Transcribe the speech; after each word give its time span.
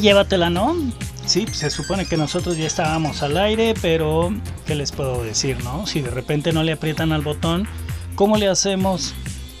Llévatela, 0.00 0.50
¿no? 0.50 0.76
Sí, 1.24 1.46
se 1.50 1.70
supone 1.70 2.06
que 2.06 2.16
nosotros 2.16 2.56
ya 2.56 2.66
estábamos 2.66 3.22
al 3.22 3.36
aire, 3.38 3.74
pero 3.80 4.32
¿qué 4.66 4.74
les 4.74 4.92
puedo 4.92 5.24
decir, 5.24 5.62
no? 5.64 5.86
Si 5.86 6.02
de 6.02 6.10
repente 6.10 6.52
no 6.52 6.62
le 6.62 6.72
aprietan 6.72 7.12
al 7.12 7.22
botón, 7.22 7.66
¿cómo 8.14 8.36
le 8.36 8.46
hacemos? 8.46 9.14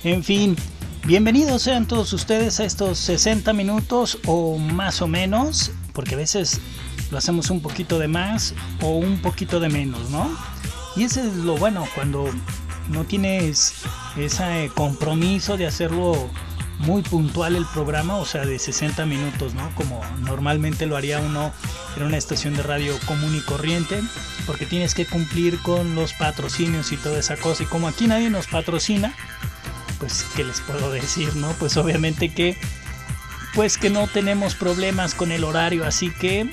En 0.04 0.22
fin, 0.22 0.54
bienvenidos 1.06 1.62
sean 1.62 1.88
todos 1.88 2.12
ustedes 2.12 2.60
a 2.60 2.64
estos 2.64 2.98
60 2.98 3.52
minutos 3.54 4.18
o 4.26 4.58
más 4.58 5.00
o 5.02 5.08
menos, 5.08 5.72
porque 5.92 6.14
a 6.14 6.18
veces 6.18 6.60
lo 7.10 7.18
hacemos 7.18 7.50
un 7.50 7.60
poquito 7.60 7.98
de 7.98 8.08
más 8.08 8.54
o 8.82 8.90
un 8.90 9.18
poquito 9.18 9.58
de 9.58 9.70
menos, 9.70 10.10
¿no? 10.10 10.30
Y 10.96 11.04
ese 11.04 11.26
es 11.26 11.34
lo 11.34 11.56
bueno 11.56 11.84
cuando 11.94 12.28
no 12.90 13.04
tienes 13.04 13.74
ese 14.16 14.70
compromiso 14.74 15.56
de 15.56 15.66
hacerlo 15.66 16.28
muy 16.78 17.02
puntual 17.02 17.56
el 17.56 17.64
programa, 17.66 18.16
o 18.16 18.24
sea, 18.24 18.44
de 18.44 18.58
60 18.58 19.06
minutos, 19.06 19.54
¿no? 19.54 19.70
Como 19.74 20.02
normalmente 20.20 20.86
lo 20.86 20.96
haría 20.96 21.20
uno 21.20 21.52
en 21.96 22.02
una 22.02 22.16
estación 22.16 22.54
de 22.54 22.62
radio 22.62 22.98
común 23.06 23.34
y 23.34 23.40
corriente, 23.40 24.02
porque 24.46 24.66
tienes 24.66 24.94
que 24.94 25.06
cumplir 25.06 25.58
con 25.60 25.94
los 25.94 26.12
patrocinios 26.12 26.92
y 26.92 26.96
toda 26.96 27.18
esa 27.18 27.36
cosa. 27.36 27.62
Y 27.62 27.66
como 27.66 27.88
aquí 27.88 28.06
nadie 28.06 28.30
nos 28.30 28.46
patrocina, 28.46 29.14
pues, 29.98 30.26
¿qué 30.36 30.44
les 30.44 30.60
puedo 30.60 30.90
decir, 30.92 31.34
no? 31.36 31.50
Pues 31.54 31.76
obviamente 31.76 32.32
que, 32.32 32.58
pues 33.54 33.78
que 33.78 33.90
no 33.90 34.06
tenemos 34.06 34.54
problemas 34.54 35.14
con 35.14 35.32
el 35.32 35.44
horario, 35.44 35.84
así 35.84 36.10
que, 36.10 36.50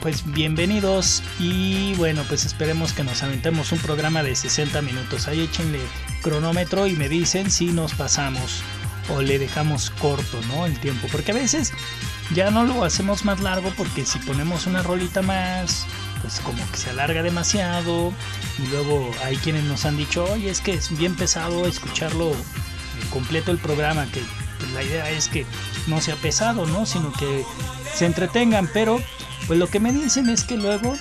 pues 0.00 0.24
bienvenidos 0.32 1.24
y 1.40 1.92
bueno, 1.96 2.22
pues 2.28 2.44
esperemos 2.46 2.92
que 2.92 3.02
nos 3.02 3.24
aventemos 3.24 3.72
un 3.72 3.80
programa 3.80 4.22
de 4.22 4.36
60 4.36 4.80
minutos. 4.80 5.26
Ahí 5.26 5.40
échenle 5.40 5.80
cronómetro 6.22 6.86
y 6.86 6.92
me 6.92 7.08
dicen 7.08 7.50
si 7.50 7.66
nos 7.72 7.94
pasamos 7.94 8.62
o 9.08 9.22
le 9.22 9.38
dejamos 9.38 9.90
corto, 9.90 10.40
¿no? 10.48 10.66
El 10.66 10.78
tiempo. 10.78 11.08
Porque 11.10 11.32
a 11.32 11.34
veces 11.34 11.72
ya 12.34 12.50
no 12.50 12.64
lo 12.64 12.84
hacemos 12.84 13.24
más 13.24 13.40
largo 13.40 13.72
porque 13.76 14.04
si 14.04 14.18
ponemos 14.18 14.66
una 14.66 14.82
rolita 14.82 15.22
más, 15.22 15.86
pues 16.20 16.40
como 16.40 16.58
que 16.70 16.76
se 16.76 16.90
alarga 16.90 17.22
demasiado. 17.22 18.12
Y 18.58 18.66
luego 18.68 19.10
hay 19.24 19.36
quienes 19.36 19.64
nos 19.64 19.84
han 19.84 19.96
dicho, 19.96 20.24
oye, 20.24 20.50
es 20.50 20.60
que 20.60 20.74
es 20.74 20.96
bien 20.96 21.14
pesado 21.14 21.66
escucharlo 21.66 22.32
completo 23.10 23.50
el 23.50 23.58
programa, 23.58 24.06
que 24.12 24.22
la 24.74 24.82
idea 24.82 25.10
es 25.10 25.28
que 25.28 25.46
no 25.86 26.00
sea 26.00 26.16
pesado, 26.16 26.66
¿no? 26.66 26.86
Sino 26.86 27.12
que 27.12 27.44
se 27.94 28.06
entretengan, 28.06 28.68
pero 28.72 29.00
pues 29.46 29.58
lo 29.58 29.68
que 29.68 29.80
me 29.80 29.92
dicen 29.92 30.28
es 30.28 30.44
que 30.44 30.56
luego 30.56 30.96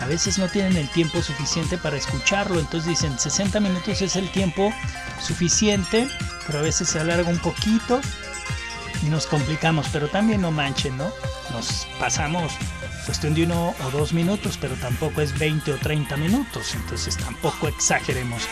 a 0.00 0.06
veces 0.06 0.38
no 0.38 0.48
tienen 0.48 0.76
el 0.76 0.88
tiempo 0.90 1.22
suficiente 1.22 1.78
para 1.78 1.96
escucharlo, 1.96 2.60
entonces 2.60 2.88
dicen 2.88 3.18
60 3.18 3.58
minutos 3.60 4.00
es 4.00 4.14
el 4.16 4.30
tiempo 4.30 4.72
suficiente, 5.20 6.08
pero 6.48 6.58
a 6.58 6.62
veces 6.62 6.88
se 6.88 6.98
alarga 6.98 7.30
un 7.30 7.38
poquito 7.38 8.00
y 9.06 9.06
nos 9.06 9.26
complicamos, 9.26 9.86
pero 9.92 10.08
también 10.08 10.40
no 10.40 10.50
manchen, 10.50 10.96
¿no? 10.96 11.08
Nos 11.52 11.86
pasamos 12.00 12.52
cuestión 13.04 13.34
de 13.34 13.44
uno 13.44 13.74
o 13.86 13.90
dos 13.90 14.12
minutos, 14.12 14.58
pero 14.60 14.74
tampoco 14.74 15.20
es 15.20 15.38
20 15.38 15.72
o 15.74 15.76
30 15.76 16.16
minutos, 16.16 16.74
entonces 16.74 17.16
tampoco 17.16 17.68
exageremos. 17.68 18.42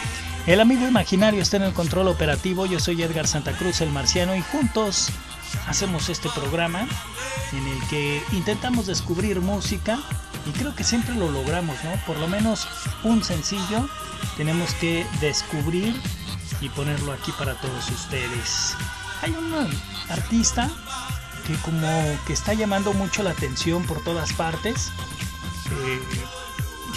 El 0.46 0.60
amigo 0.60 0.86
imaginario 0.86 1.42
está 1.42 1.56
en 1.56 1.64
el 1.64 1.72
control 1.72 2.06
operativo, 2.08 2.66
yo 2.66 2.78
soy 2.78 3.02
Edgar 3.02 3.26
Santa 3.26 3.52
Cruz, 3.52 3.80
el 3.80 3.90
marciano, 3.90 4.36
y 4.36 4.42
juntos 4.42 5.08
hacemos 5.66 6.08
este 6.08 6.28
programa 6.30 6.86
en 7.52 7.66
el 7.66 7.88
que 7.88 8.22
intentamos 8.32 8.86
descubrir 8.86 9.40
música 9.40 9.98
y 10.46 10.50
creo 10.50 10.74
que 10.74 10.84
siempre 10.84 11.14
lo 11.14 11.30
logramos, 11.30 11.76
¿no? 11.82 11.90
Por 12.06 12.18
lo 12.18 12.28
menos 12.28 12.68
un 13.04 13.24
sencillo 13.24 13.88
tenemos 14.36 14.72
que 14.74 15.06
descubrir 15.20 15.94
y 16.66 16.68
ponerlo 16.70 17.12
aquí 17.12 17.32
para 17.38 17.54
todos 17.54 17.88
ustedes. 17.90 18.74
Hay 19.22 19.30
un 19.30 19.54
artista 20.10 20.68
que 21.46 21.54
como 21.58 21.88
que 22.26 22.32
está 22.32 22.54
llamando 22.54 22.92
mucho 22.92 23.22
la 23.22 23.30
atención 23.30 23.84
por 23.84 24.02
todas 24.02 24.32
partes. 24.32 24.90
Eh, 25.70 26.00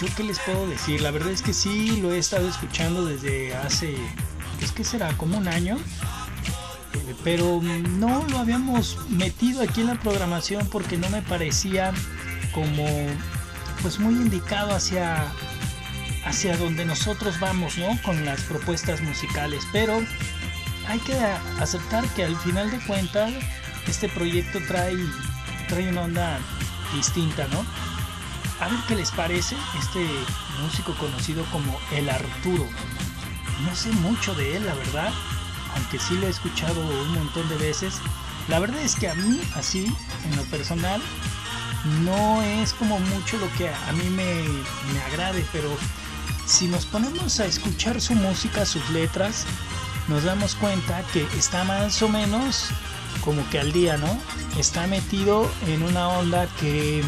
yo 0.02 0.08
qué 0.16 0.24
les 0.24 0.40
puedo 0.40 0.68
decir, 0.68 1.02
la 1.02 1.12
verdad 1.12 1.32
es 1.32 1.42
que 1.42 1.54
sí 1.54 2.02
lo 2.02 2.12
he 2.12 2.18
estado 2.18 2.48
escuchando 2.48 3.06
desde 3.06 3.56
hace, 3.56 3.96
es 4.62 4.72
que 4.72 4.84
será 4.84 5.16
como 5.18 5.38
un 5.38 5.48
año, 5.48 5.78
eh, 5.78 7.16
pero 7.24 7.62
no 7.62 8.26
lo 8.28 8.40
habíamos 8.40 8.98
metido 9.10 9.62
aquí 9.62 9.82
en 9.82 9.88
la 9.88 10.00
programación 10.00 10.68
porque 10.68 10.98
no 10.98 11.10
me 11.10 11.22
parecía 11.22 11.94
como 12.54 12.86
pues 13.82 14.00
muy 14.00 14.14
indicado 14.14 14.74
hacia 14.74 15.32
hacia 16.26 16.58
donde 16.58 16.86
nosotros 16.86 17.40
vamos, 17.40 17.78
¿no? 17.78 18.00
Con 18.04 18.26
las 18.26 18.42
propuestas 18.42 19.02
musicales, 19.02 19.68
pero 19.72 20.02
hay 20.88 21.00
que 21.00 21.16
aceptar 21.60 22.06
que 22.10 22.26
al 22.26 22.36
final 22.38 22.72
de 22.72 22.80
cuentas 22.80 23.32
este 23.88 24.10
proyecto 24.10 24.60
trae 24.68 24.98
trae 25.68 25.90
una 25.90 26.02
onda 26.02 26.40
distinta, 26.94 27.48
¿no? 27.48 27.64
A 28.60 28.68
ver 28.68 28.80
qué 28.88 28.96
les 28.96 29.12
parece 29.12 29.56
este 29.80 30.06
músico 30.62 30.94
conocido 30.96 31.46
como 31.52 31.80
El 31.92 32.10
Arturo. 32.10 32.68
No 33.64 33.76
sé 33.76 33.92
mucho 33.92 34.34
de 34.36 34.58
él, 34.58 34.66
la 34.66 34.74
verdad, 34.74 35.14
aunque 35.76 36.00
sí 36.00 36.16
lo 36.16 36.28
he 36.28 36.30
escuchado 36.30 36.82
un 36.82 37.14
montón 37.14 37.48
de 37.50 37.58
veces. 37.58 37.96
La 38.48 38.60
verdad 38.60 38.82
es 38.82 38.96
que 38.96 39.08
a 39.08 39.16
mí, 39.16 39.40
así, 39.56 39.86
en 40.26 40.36
lo 40.36 40.44
personal, 40.46 41.02
no 42.04 42.42
es 42.42 42.74
como 42.74 43.00
mucho 43.00 43.38
lo 43.38 43.52
que 43.54 43.70
a 43.70 43.92
mí 43.94 44.10
me, 44.10 44.44
me 44.92 45.02
agrade, 45.08 45.46
pero 45.54 45.70
si 46.50 46.68
nos 46.68 46.86
ponemos 46.86 47.40
a 47.40 47.46
escuchar 47.46 48.02
su 48.02 48.16
música, 48.16 48.66
sus 48.66 48.90
letras, 48.90 49.46
nos 50.08 50.24
damos 50.24 50.56
cuenta 50.56 51.04
que 51.14 51.22
está 51.38 51.64
más 51.64 52.02
o 52.02 52.10
menos 52.10 52.70
como 53.24 53.48
que 53.50 53.60
al 53.60 53.72
día, 53.72 53.98
¿no? 53.98 54.20
Está 54.58 54.88
metido 54.88 55.50
en 55.68 55.84
una 55.84 56.10
onda 56.10 56.48
que 56.60 57.04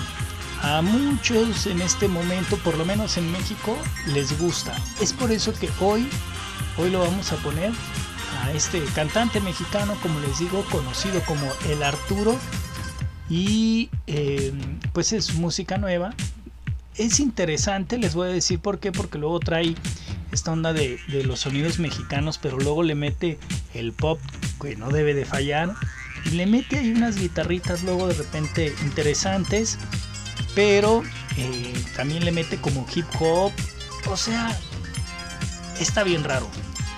a 0.62 0.84
muchos 0.84 1.66
en 1.66 1.81
este 1.81 2.07
momento, 2.07 2.56
por 2.57 2.78
lo 2.78 2.85
menos 2.85 3.18
en 3.18 3.31
México, 3.31 3.75
les 4.07 4.40
gusta. 4.40 4.78
Es 5.01 5.12
por 5.12 5.31
eso 5.31 5.53
que 5.53 5.69
hoy, 5.80 6.07
hoy 6.78 6.91
lo 6.91 7.00
vamos 7.00 7.31
a 7.31 7.38
poner 7.38 7.72
a 8.44 8.51
este 8.51 8.84
cantante 8.94 9.41
mexicano, 9.41 9.96
como 10.03 10.19
les 10.19 10.38
digo, 10.38 10.63
conocido 10.69 11.19
como 11.22 11.47
el 11.68 11.81
Arturo. 11.81 12.38
Y 13.28 13.90
eh, 14.06 14.53
pues 14.94 15.13
es 15.13 15.34
música 15.34 15.78
nueva, 15.78 16.13
es 16.97 17.19
interesante, 17.19 17.97
les 17.97 18.13
voy 18.13 18.29
a 18.29 18.31
decir 18.31 18.59
por 18.59 18.79
qué, 18.79 18.91
porque 18.91 19.18
luego 19.18 19.40
trae 19.40 19.75
esta 20.31 20.52
onda 20.52 20.74
de, 20.74 21.00
los 21.25 21.41
sonidos 21.41 21.79
mexicanos, 21.79 22.38
pero 22.38 22.57
luego 22.57 22.84
le 22.84 22.96
mete 22.96 23.38
el 23.74 23.94
pop 23.94 24.19
que 24.62 24.75
no 24.75 24.90
debe 24.90 25.13
de 25.13 25.25
fallar. 25.25 25.74
Y 26.25 26.31
le 26.31 26.46
mete 26.46 26.78
ahí 26.78 26.91
unas 26.91 27.18
guitarritas 27.18 27.84
luego 27.84 28.07
de 28.07 28.13
repente 28.13 28.74
interesantes, 28.84 29.78
pero 30.53 31.03
eh, 31.38 31.74
también 31.96 32.24
le 32.25 32.31
mete 32.31 32.57
como 32.57 32.85
hip 32.94 33.06
hop. 33.19 33.51
O 34.07 34.18
sea, 34.18 34.56
está 35.80 36.04
bien 36.04 36.24
raro, 36.24 36.48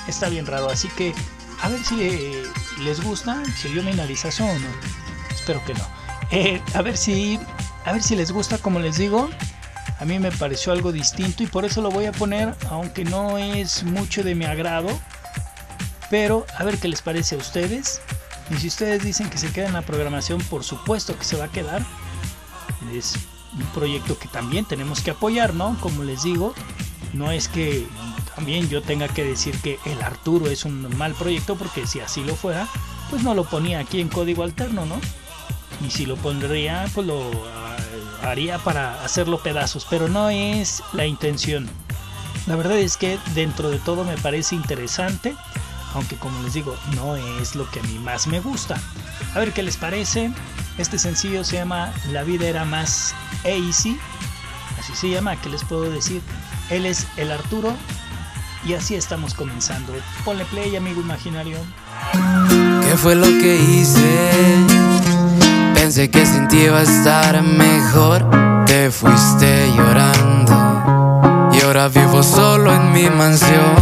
está 0.08 0.30
bien 0.30 0.46
raro. 0.46 0.70
Así 0.70 0.90
que 0.90 1.14
a 1.62 1.70
ver 1.70 1.84
si 1.84 2.02
eh, 2.02 2.44
les 2.84 3.02
gusta, 3.02 3.42
si 3.56 3.74
yo 3.74 3.82
mi 3.84 3.94
narizazo 3.94 4.46
o 4.46 4.60
no. 4.60 4.70
Espero 5.34 5.64
que 5.66 5.74
no. 5.74 5.88
Eh, 6.32 6.62
a 6.74 6.82
ver 6.82 6.98
si, 6.98 7.40
a 7.86 7.94
ver 7.94 8.04
si 8.04 8.16
les 8.16 8.32
gusta, 8.32 8.58
como 8.58 8.80
les 8.80 8.98
digo 8.98 9.30
a 10.04 10.06
mí 10.06 10.20
me 10.20 10.34
pareció 10.34 10.74
algo 10.74 10.92
distinto 10.92 11.44
y 11.44 11.48
por 11.48 11.64
eso 11.64 11.82
lo 11.82 11.90
voy 11.90 12.08
a 12.08 12.12
poner, 12.12 12.54
aunque 12.70 13.06
no 13.06 13.38
es 13.38 13.86
mucho 13.86 14.22
de 14.22 14.36
mi 14.36 14.44
agrado. 14.44 14.90
Pero 16.10 16.46
a 16.58 16.66
ver 16.66 16.78
qué 16.78 16.90
les 16.90 17.02
parece 17.02 17.36
a 17.36 17.38
ustedes. 17.38 18.02
Y 18.52 18.60
si 18.60 18.68
ustedes 18.68 19.02
dicen 19.02 19.30
que 19.30 19.38
se 19.38 19.50
queda 19.54 19.68
en 19.68 19.74
la 19.74 19.82
programación, 19.82 20.42
por 20.42 20.66
supuesto 20.66 21.18
que 21.18 21.24
se 21.24 21.38
va 21.38 21.46
a 21.46 21.48
quedar. 21.48 21.86
Es 22.94 23.14
un 23.54 23.64
proyecto 23.68 24.20
que 24.20 24.28
también 24.28 24.66
tenemos 24.66 25.00
que 25.00 25.12
apoyar, 25.12 25.54
¿no? 25.54 25.78
Como 25.80 26.04
les 26.04 26.24
digo, 26.24 26.54
no 27.14 27.32
es 27.32 27.48
que 27.48 27.88
también 28.36 28.68
yo 28.68 28.82
tenga 28.82 29.08
que 29.08 29.24
decir 29.24 29.58
que 29.62 29.80
el 29.86 30.02
Arturo 30.02 30.48
es 30.48 30.66
un 30.66 30.98
mal 30.98 31.14
proyecto, 31.14 31.56
porque 31.56 31.88
si 31.88 32.02
así 32.02 32.26
lo 32.26 32.36
fuera, 32.36 32.68
pues 33.10 33.24
no 33.24 33.34
lo 33.36 33.46
ponía 33.46 33.80
aquí 33.80 34.02
en 34.02 34.10
código 34.10 34.44
alterno, 34.44 34.86
¿no? 34.86 35.00
Y 35.82 35.92
si 35.92 36.06
lo 36.06 36.18
pondría, 36.18 36.90
pues 36.94 37.08
lo 37.08 37.32
haría 38.24 38.58
para 38.58 39.04
hacerlo 39.04 39.40
pedazos, 39.40 39.86
pero 39.90 40.08
no 40.08 40.30
es 40.30 40.82
la 40.94 41.06
intención. 41.06 41.70
La 42.48 42.56
verdad 42.56 42.78
es 42.78 42.98
que 42.98 43.20
dentro 43.36 43.70
de 43.70 43.80
todo 43.80 44.04
me 44.04 44.18
parece 44.18 44.56
interesante, 44.56 45.36
aunque 45.94 46.18
como 46.18 46.42
les 46.44 46.54
digo, 46.54 46.76
no 46.96 47.16
es 47.16 47.56
lo 47.56 47.70
que 47.70 47.80
a 47.80 47.84
mí 47.84 48.00
más 48.00 48.28
me 48.28 48.40
gusta. 48.40 48.82
A 49.36 49.40
ver 49.40 49.54
qué 49.54 49.64
les 49.64 49.78
parece. 49.78 50.32
Este 50.78 50.98
sencillo 50.98 51.44
se 51.44 51.58
llama 51.58 51.94
La 52.12 52.24
vida 52.24 52.48
era 52.48 52.66
más 52.66 53.14
easy. 53.44 53.98
Así 54.80 54.96
se 54.96 55.10
llama, 55.10 55.40
¿qué 55.40 55.50
les 55.50 55.64
puedo 55.64 55.90
decir? 55.90 56.22
Él 56.70 56.86
es 56.86 57.08
el 57.18 57.32
Arturo 57.32 57.76
y 58.66 58.74
así 58.74 58.96
estamos 58.96 59.34
comenzando. 59.34 59.94
Ponle 60.26 60.46
play, 60.46 60.76
amigo 60.76 61.02
imaginario. 61.02 61.58
¿Qué 62.84 62.98
fue 62.98 63.16
lo 63.16 63.28
que 63.28 63.56
hice? 63.56 65.13
Pensé 65.84 66.10
que 66.10 66.26
sin 66.26 66.48
ti 66.48 66.60
iba 66.60 66.80
a 66.80 66.84
estar 66.84 67.44
mejor. 67.44 68.26
Te 68.66 68.90
fuiste 68.90 69.70
llorando 69.76 71.52
y 71.52 71.62
ahora 71.62 71.90
vivo 71.90 72.24
solo 72.24 72.74
en 72.74 72.94
mi 72.94 73.10
mansión. 73.10 73.76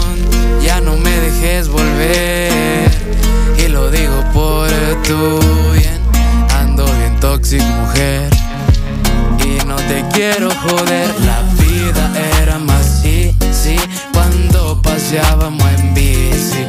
Ya 0.63 0.81
no 0.81 0.98
me 0.98 1.12
dejes 1.12 1.69
volver 1.69 2.89
y 3.56 3.68
lo 3.68 3.92
digo 3.92 4.19
por 4.33 4.68
tu 5.03 5.39
bien. 5.74 6.01
Ando 6.59 6.86
bien 6.86 7.19
tóxico, 7.19 7.63
mujer, 7.65 8.31
y 9.45 9.63
no 9.68 9.75
te 9.75 10.04
quiero 10.12 10.50
joder. 10.50 11.07
La 11.24 11.44
vida 11.63 12.12
era 12.42 12.57
más 12.57 13.06
easy 13.06 13.77
cuando 14.12 14.81
paseábamos 14.81 15.71
en 15.77 15.94
bici. 15.94 16.65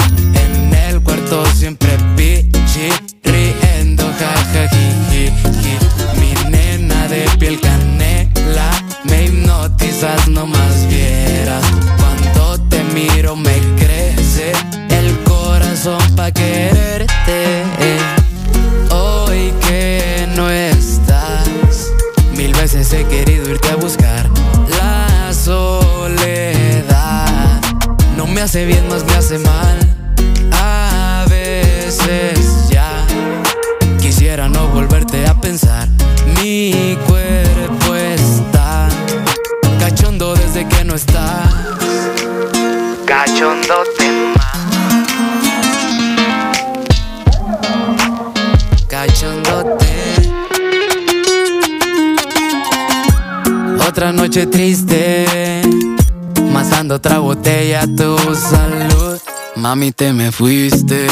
Mami, 59.72 59.90
te 59.90 60.12
me 60.12 60.30
fuiste. 60.30 61.06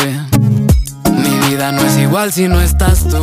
Mi 1.10 1.48
vida 1.48 1.72
no 1.72 1.80
es 1.80 1.96
igual 1.96 2.30
si 2.30 2.46
no 2.46 2.60
estás 2.60 3.08
tú. 3.08 3.16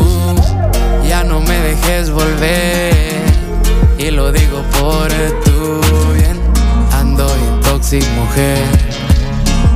Ya 1.07 1.23
no 1.23 1.41
me 1.41 1.53
dejes 1.59 2.09
volver. 2.09 3.21
Y 3.99 4.09
lo 4.09 4.31
digo 4.31 4.63
por 4.79 5.09
tu 5.43 6.13
bien. 6.15 6.39
Ando 6.91 7.29
intoxic, 7.51 8.03
mujer. 8.15 8.65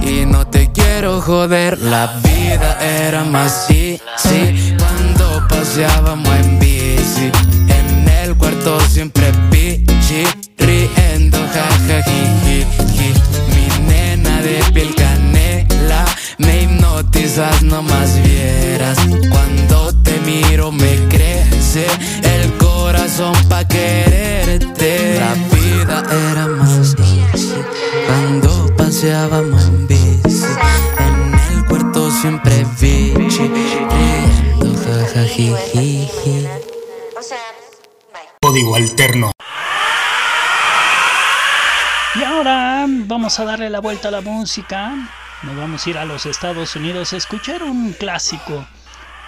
Y 0.01 0.25
no 0.25 0.47
te 0.47 0.71
quiero 0.71 1.21
joder. 1.21 1.77
La 1.77 2.07
vida 2.23 2.79
era 2.81 3.23
más 3.23 3.67
darle 43.51 43.69
la 43.69 43.81
vuelta 43.81 44.07
a 44.07 44.11
la 44.11 44.21
música. 44.21 44.93
Nos 45.43 45.57
vamos 45.57 45.85
a 45.85 45.89
ir 45.89 45.97
a 45.97 46.05
los 46.05 46.25
Estados 46.25 46.73
Unidos 46.77 47.11
a 47.11 47.17
escuchar 47.17 47.63
un 47.63 47.91
clásico. 47.91 48.65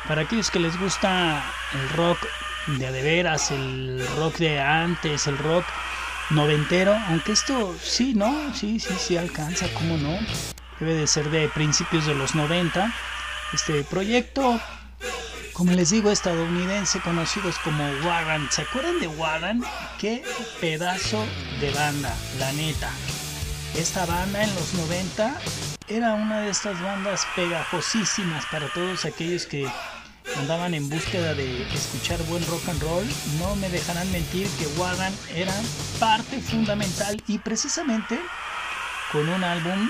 Para 0.08 0.22
aquellos 0.22 0.50
que 0.50 0.60
les 0.60 0.80
gusta 0.80 1.44
el 1.74 1.90
rock 1.90 2.20
de 2.68 2.90
de 2.90 3.02
veras, 3.02 3.52
el 3.52 4.02
rock 4.16 4.38
de 4.38 4.62
antes, 4.62 5.28
el 5.28 5.38
rock 5.38 5.66
noventero, 6.30 6.96
aunque 7.10 7.34
esto 7.34 7.76
sí, 7.84 8.14
¿no? 8.14 8.34
Sí, 8.54 8.80
sí, 8.80 8.94
sí 8.98 9.18
alcanza, 9.18 9.68
¿cómo 9.74 9.98
no? 9.98 10.18
Debe 10.80 10.94
de 10.94 11.06
ser 11.06 11.30
de 11.30 11.50
principios 11.50 12.06
de 12.06 12.16
los 12.16 12.34
90. 12.34 12.94
Este 13.52 13.84
proyecto, 13.84 14.58
como 15.52 15.74
les 15.74 15.90
digo, 15.90 16.12
estadounidense, 16.12 17.02
conocidos 17.02 17.58
como 17.58 17.84
Warren. 18.06 18.48
¿Se 18.52 18.62
acuerdan 18.62 19.02
de 19.02 19.08
Warren? 19.08 19.66
Qué 20.00 20.24
pedazo 20.62 21.26
de 21.60 21.72
banda, 21.72 22.16
la 22.40 22.54
neta. 22.54 22.90
Esta 23.76 24.06
banda 24.06 24.44
en 24.44 24.54
los 24.54 24.74
90 24.76 25.34
era 25.88 26.14
una 26.14 26.42
de 26.42 26.52
estas 26.52 26.80
bandas 26.80 27.26
pegajosísimas 27.36 28.46
para 28.52 28.72
todos 28.72 29.04
aquellos 29.04 29.48
que 29.48 29.68
andaban 30.38 30.76
en 30.76 30.88
búsqueda 30.90 31.34
de 31.34 31.64
escuchar 31.74 32.22
buen 32.26 32.46
rock 32.46 32.70
and 32.70 32.82
roll. 32.84 33.06
No 33.40 33.56
me 33.56 33.70
dejarán 33.70 34.12
mentir 34.12 34.48
que 34.60 34.68
Warren 34.80 35.14
era 35.36 35.54
parte 36.00 36.40
fundamental 36.40 37.22
y 37.28 37.40
precisamente 37.40 38.20
con 39.12 39.28
un 39.28 39.44
álbum 39.44 39.90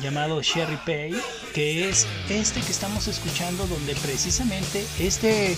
llamado 0.00 0.42
Sherry 0.42 0.78
Pay, 0.84 1.14
que 1.54 1.88
es 1.88 2.08
este 2.28 2.60
que 2.60 2.72
estamos 2.72 3.06
escuchando, 3.06 3.66
donde 3.68 3.94
precisamente 3.96 4.84
este 4.98 5.56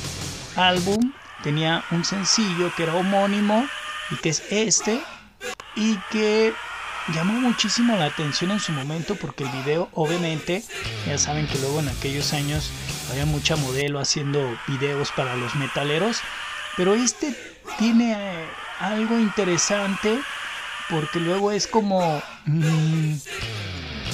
álbum 0.57 1.13
tenía 1.43 1.83
un 1.93 2.05
sencillo 2.05 2.71
que 2.77 2.83
era 2.83 2.95
homónimo 2.95 3.67
y 4.11 4.17
que 4.17 4.29
es 4.29 4.43
este, 4.51 5.01
y 5.77 5.97
que 6.11 6.53
llamó 7.13 7.35
muchísimo 7.35 7.97
la 7.97 8.07
atención 8.07 8.51
en 8.51 8.61
su 8.61 8.73
momento 8.73 9.17
porque 9.17 9.45
el 9.45 9.51
video 9.51 9.89
obviamente 9.93 10.65
ya 11.07 11.19
saben 11.19 11.47
que 11.47 11.59
luego 11.59 11.81
en 11.81 11.89
aquellos 11.89 12.33
años 12.33 12.71
había 13.11 13.27
mucha 13.27 13.57
modelo 13.57 14.01
haciendo 14.01 14.57
videos 14.67 15.13
para 15.13 15.37
los 15.37 15.55
metaleros 15.55 16.21
pero 16.77 16.95
este 16.95 17.37
tiene 17.79 18.13
eh, 18.13 18.47
algo 18.81 19.19
interesante 19.19 20.19
porque 20.89 21.21
luego 21.21 21.53
es 21.53 21.67
como 21.67 22.23
mm, 22.47 23.15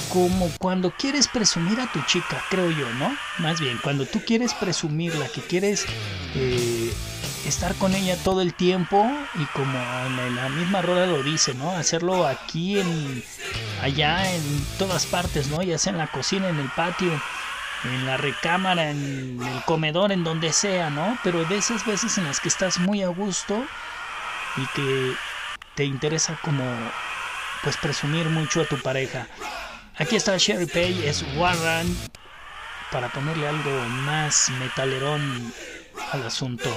como 0.09 0.49
cuando 0.59 0.91
quieres 0.91 1.27
presumir 1.29 1.79
a 1.79 1.91
tu 1.91 2.01
chica 2.01 2.43
creo 2.49 2.69
yo 2.71 2.89
no 2.95 3.15
más 3.39 3.61
bien 3.61 3.79
cuando 3.81 4.05
tú 4.05 4.21
quieres 4.25 4.53
presumirla 4.53 5.27
que 5.29 5.41
quieres 5.41 5.85
eh, 6.35 6.91
estar 7.45 7.75
con 7.75 7.95
ella 7.95 8.15
todo 8.23 8.41
el 8.41 8.53
tiempo 8.53 9.09
y 9.35 9.45
como 9.45 9.77
en 10.27 10.35
la 10.35 10.49
misma 10.49 10.81
rola 10.81 11.05
lo 11.05 11.23
dice, 11.23 11.53
¿no? 11.53 11.71
Hacerlo 11.71 12.27
aquí, 12.27 12.79
en 12.79 13.23
allá, 13.81 14.31
en 14.31 14.65
todas 14.77 15.05
partes, 15.05 15.47
¿no? 15.47 15.61
Ya 15.61 15.77
sea 15.77 15.91
en 15.91 15.97
la 15.97 16.07
cocina, 16.07 16.49
en 16.49 16.59
el 16.59 16.69
patio, 16.69 17.11
en 17.83 18.05
la 18.05 18.17
recámara, 18.17 18.91
en 18.91 19.39
el 19.41 19.63
comedor, 19.65 20.11
en 20.11 20.23
donde 20.23 20.53
sea, 20.53 20.89
¿no? 20.89 21.17
Pero 21.23 21.43
de 21.45 21.57
esas 21.57 21.85
veces 21.85 22.17
en 22.17 22.25
las 22.25 22.39
que 22.39 22.49
estás 22.49 22.79
muy 22.79 23.01
a 23.03 23.07
gusto 23.07 23.65
y 24.57 24.65
que 24.75 25.15
te 25.75 25.85
interesa 25.85 26.37
como 26.41 26.63
pues 27.63 27.77
presumir 27.77 28.27
mucho 28.29 28.61
a 28.61 28.65
tu 28.65 28.81
pareja. 28.81 29.27
Aquí 29.97 30.15
está 30.15 30.37
Sherry 30.37 30.65
Pay, 30.65 31.07
es 31.07 31.23
Warren 31.35 31.95
para 32.91 33.07
ponerle 33.09 33.47
algo 33.47 33.71
más 33.87 34.49
metalerón 34.59 35.53
al 36.09 36.23
asunto. 36.23 36.69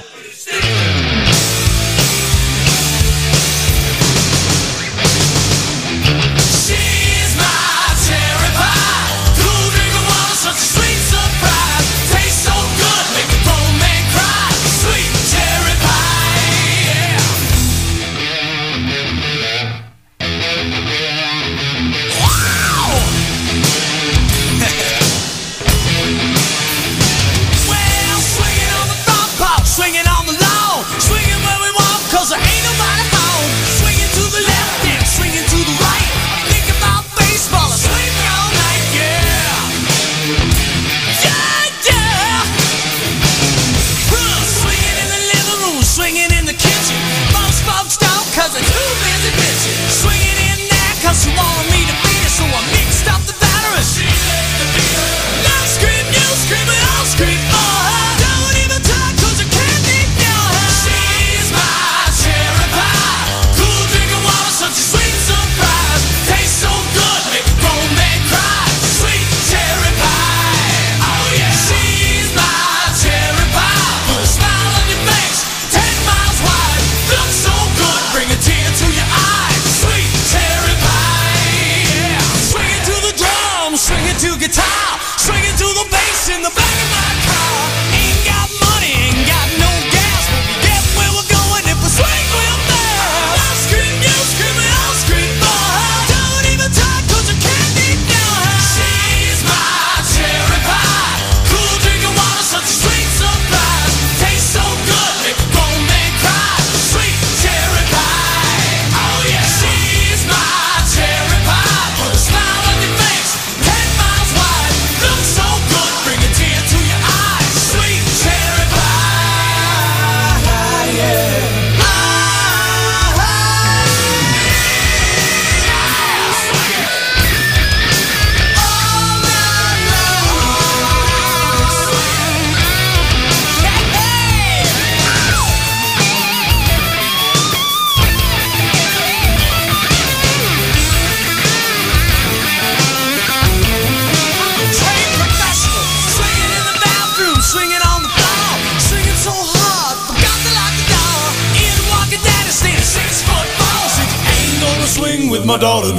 Daughter 155.64 155.93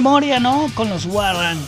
memoria, 0.00 0.40
¿no? 0.40 0.70
Con 0.74 0.88
los 0.88 1.04
Warren. 1.04 1.58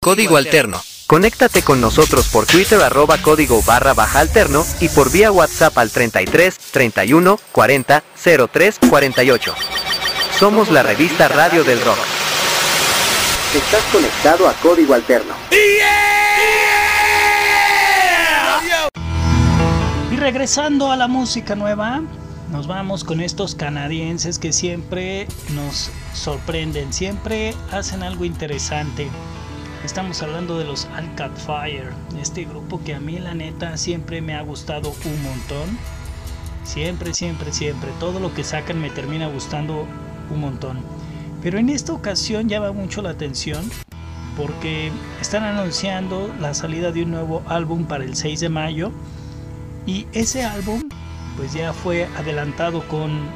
Código 0.00 0.36
Alterno. 0.36 0.80
Conéctate 1.08 1.62
con 1.62 1.80
nosotros 1.80 2.28
por 2.28 2.46
Twitter 2.46 2.80
arroba 2.80 3.18
código 3.18 3.60
barra 3.62 3.92
baja 3.92 4.20
alterno 4.20 4.64
y 4.80 4.88
por 4.88 5.10
vía 5.10 5.32
WhatsApp 5.32 5.76
al 5.78 5.90
33 5.90 6.56
31 6.70 7.40
40 7.50 8.04
03 8.52 8.78
48. 8.88 9.54
Somos 10.38 10.70
la 10.70 10.84
revista 10.84 11.26
Radio 11.26 11.64
del 11.64 11.80
Rock. 11.84 11.98
Estás 13.54 13.82
conectado 13.92 14.48
a 14.48 14.52
Código 14.54 14.94
Alterno. 14.94 15.34
Y 20.12 20.16
regresando 20.16 20.92
a 20.92 20.96
la 20.96 21.08
música 21.08 21.56
nueva, 21.56 22.00
nos 22.54 22.68
vamos 22.68 23.02
con 23.02 23.20
estos 23.20 23.56
canadienses 23.56 24.38
que 24.38 24.52
siempre 24.52 25.26
nos 25.56 25.90
sorprenden, 26.12 26.92
siempre 26.92 27.52
hacen 27.72 28.04
algo 28.04 28.24
interesante. 28.24 29.08
Estamos 29.84 30.22
hablando 30.22 30.56
de 30.56 30.64
los 30.64 30.84
Alcat 30.94 31.36
Fire, 31.36 31.90
este 32.16 32.44
grupo 32.44 32.80
que 32.84 32.94
a 32.94 33.00
mí 33.00 33.18
la 33.18 33.34
neta 33.34 33.76
siempre 33.76 34.20
me 34.20 34.36
ha 34.36 34.42
gustado 34.42 34.94
un 35.04 35.22
montón. 35.24 35.76
Siempre, 36.62 37.12
siempre, 37.12 37.52
siempre. 37.52 37.90
Todo 37.98 38.20
lo 38.20 38.32
que 38.32 38.44
sacan 38.44 38.80
me 38.80 38.90
termina 38.90 39.26
gustando 39.26 39.84
un 40.30 40.40
montón. 40.40 40.78
Pero 41.42 41.58
en 41.58 41.70
esta 41.70 41.92
ocasión 41.92 42.48
llama 42.48 42.70
mucho 42.70 43.02
la 43.02 43.10
atención 43.10 43.68
porque 44.36 44.92
están 45.20 45.42
anunciando 45.42 46.32
la 46.40 46.54
salida 46.54 46.92
de 46.92 47.02
un 47.02 47.10
nuevo 47.10 47.42
álbum 47.48 47.86
para 47.86 48.04
el 48.04 48.14
6 48.14 48.38
de 48.38 48.48
mayo 48.48 48.92
y 49.86 50.06
ese 50.12 50.44
álbum 50.44 50.84
pues 51.36 51.52
ya 51.52 51.72
fue 51.72 52.06
adelantado 52.16 52.86
con 52.88 53.28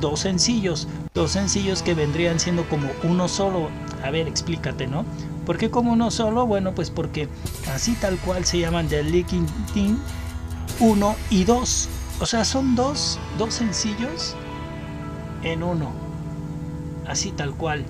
dos 0.00 0.20
sencillos, 0.20 0.88
dos 1.14 1.32
sencillos 1.32 1.82
que 1.82 1.94
vendrían 1.94 2.38
siendo 2.40 2.68
como 2.68 2.88
uno 3.02 3.28
solo. 3.28 3.68
A 4.04 4.10
ver, 4.10 4.28
explícate, 4.28 4.86
¿no? 4.86 5.04
¿Por 5.44 5.56
qué 5.56 5.70
como 5.70 5.92
uno 5.92 6.10
solo? 6.10 6.46
Bueno, 6.46 6.74
pues 6.74 6.90
porque 6.90 7.28
así 7.72 7.94
tal 7.94 8.18
cual 8.18 8.44
se 8.44 8.58
llaman 8.60 8.88
The 8.88 9.02
Leaking 9.02 9.46
Team 9.72 9.98
1 10.80 11.16
y 11.30 11.44
2. 11.44 11.88
O 12.20 12.26
sea, 12.26 12.44
son 12.44 12.74
dos, 12.74 13.18
dos 13.38 13.54
sencillos 13.54 14.36
en 15.42 15.62
uno. 15.62 15.92
Así 17.06 17.32
tal 17.32 17.54
cual. 17.54 17.84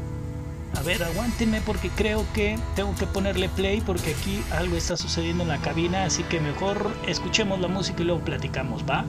A 0.74 0.82
ver, 0.82 1.02
aguántenme 1.02 1.60
porque 1.60 1.90
creo 1.90 2.24
que 2.34 2.58
tengo 2.76 2.94
que 2.94 3.06
ponerle 3.06 3.48
play 3.48 3.80
porque 3.80 4.14
aquí 4.14 4.42
algo 4.50 4.76
está 4.76 4.96
sucediendo 4.96 5.42
en 5.42 5.48
la 5.48 5.58
cabina, 5.58 6.04
así 6.04 6.22
que 6.24 6.40
mejor 6.40 6.94
escuchemos 7.06 7.58
la 7.60 7.68
música 7.68 8.02
y 8.02 8.06
luego 8.06 8.20
platicamos, 8.24 8.84
¿va? 8.88 9.04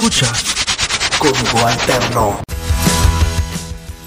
Escucha. 0.00 0.32
Código 1.18 1.66
Alterno. 1.66 2.40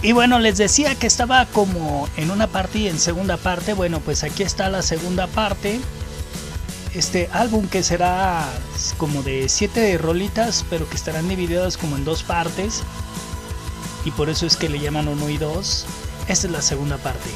Y 0.02 0.12
bueno, 0.12 0.40
les 0.40 0.58
decía 0.58 0.96
que 0.96 1.06
estaba 1.06 1.46
como 1.46 2.10
en 2.18 2.32
una 2.32 2.48
parte 2.48 2.80
y 2.80 2.88
en 2.88 2.98
segunda 2.98 3.38
parte. 3.38 3.74
Bueno, 3.74 4.00
pues 4.00 4.24
aquí 4.24 4.42
está 4.42 4.70
la 4.70 4.82
segunda 4.82 5.28
parte. 5.28 5.80
este 6.96 7.30
álbum 7.32 7.68
que 7.68 7.82
será 7.84 8.48
como 8.98 9.24
de 9.24 9.50
siete 9.50 9.98
rolitas, 9.98 10.66
pero 10.70 10.90
que 10.90 10.96
estarán 10.96 11.28
divididas 11.28 11.78
como 11.78 11.96
en 11.96 12.06
dos 12.06 12.24
partes. 12.24 12.82
Y 14.04 14.12
por 14.12 14.30
eso 14.30 14.48
es 14.48 14.58
que 14.58 14.70
le 14.70 14.80
llaman 14.80 15.08
uno 15.08 15.30
y 15.30 15.38
dos. 15.38 15.86
Esta 16.28 16.48
es 16.48 16.54
la 16.54 16.62
segunda 16.62 16.98
parte. 16.98 17.30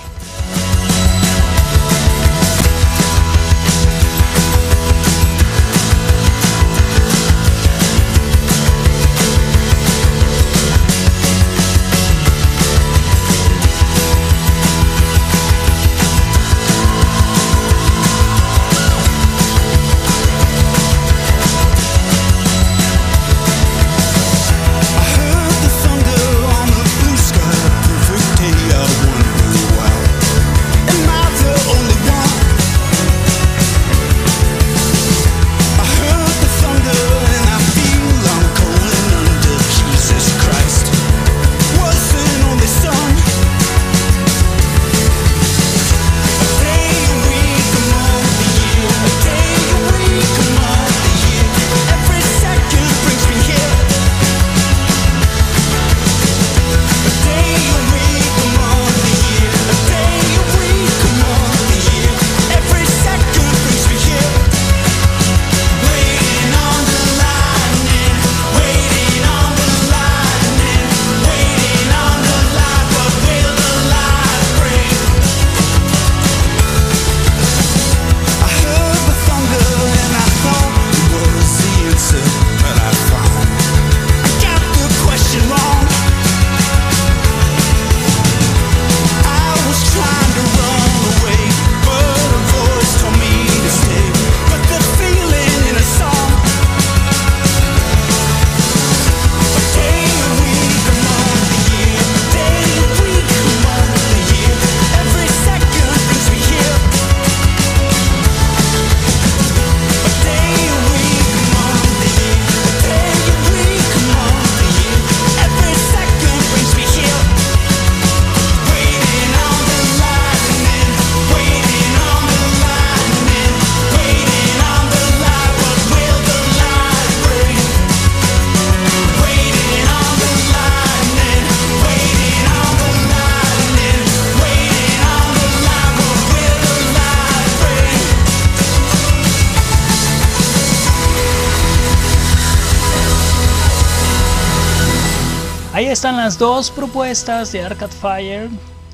Ahí 145.77 145.85
están 145.85 146.17
las 146.17 146.39
dos 146.39 146.71
propuestas 146.71 147.51
de 147.51 147.63
Arcade 147.63 147.93
Fire. 147.93 148.49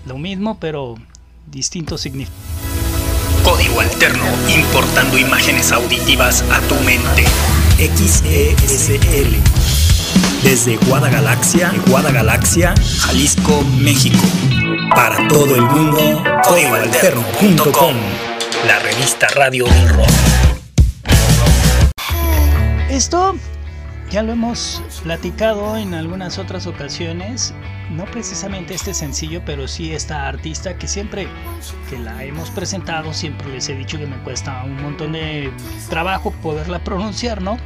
Lo 0.06 0.18
mismo, 0.18 0.60
pero 0.60 0.96
distinto 1.48 1.98
significado. 1.98 2.38
Código 3.42 3.80
Alterno, 3.80 4.26
importando 4.50 5.18
imágenes 5.18 5.72
auditivas 5.72 6.44
a 6.52 6.60
tu 6.68 6.76
mente. 6.84 7.24
XESL. 7.78 9.34
Desde 10.44 10.76
Guadagalaxia, 10.76 11.72
Guadagalaxia, 11.88 12.76
Jalisco, 13.00 13.64
México. 13.80 14.26
Para 14.94 15.26
todo 15.30 15.56
el 15.56 15.62
mundo, 15.62 16.22
códigoalterno.com. 16.44 17.96
La 18.68 18.80
revista 18.80 19.30
radio 19.30 19.64
del 19.68 19.88
rock. 19.88 20.10
Esto 22.90 23.36
ya 24.14 24.22
lo 24.22 24.34
hemos 24.34 24.80
platicado 25.02 25.76
en 25.76 25.96
algunas 25.96 26.38
otras 26.38 26.68
ocasiones. 26.68 27.52
No 27.90 28.06
precisamente 28.06 28.76
este 28.76 28.94
sencillo, 28.94 29.42
pero 29.44 29.68
sí 29.68 29.92
esta 29.92 30.28
artista 30.28 30.78
que 30.78 30.88
siempre 30.88 31.28
que 31.90 31.98
la 31.98 32.24
hemos 32.24 32.52
presentado, 32.52 33.12
siempre 33.12 33.48
les 33.50 33.68
he 33.70 33.76
dicho 33.76 33.98
que 33.98 34.06
me 34.06 34.16
cuesta 34.18 34.66
un 34.66 34.80
montón 34.84 35.14
de 35.14 35.52
trabajo 35.90 36.30
poderla 36.44 36.84
pronunciar, 36.84 37.42
¿no? 37.42 37.58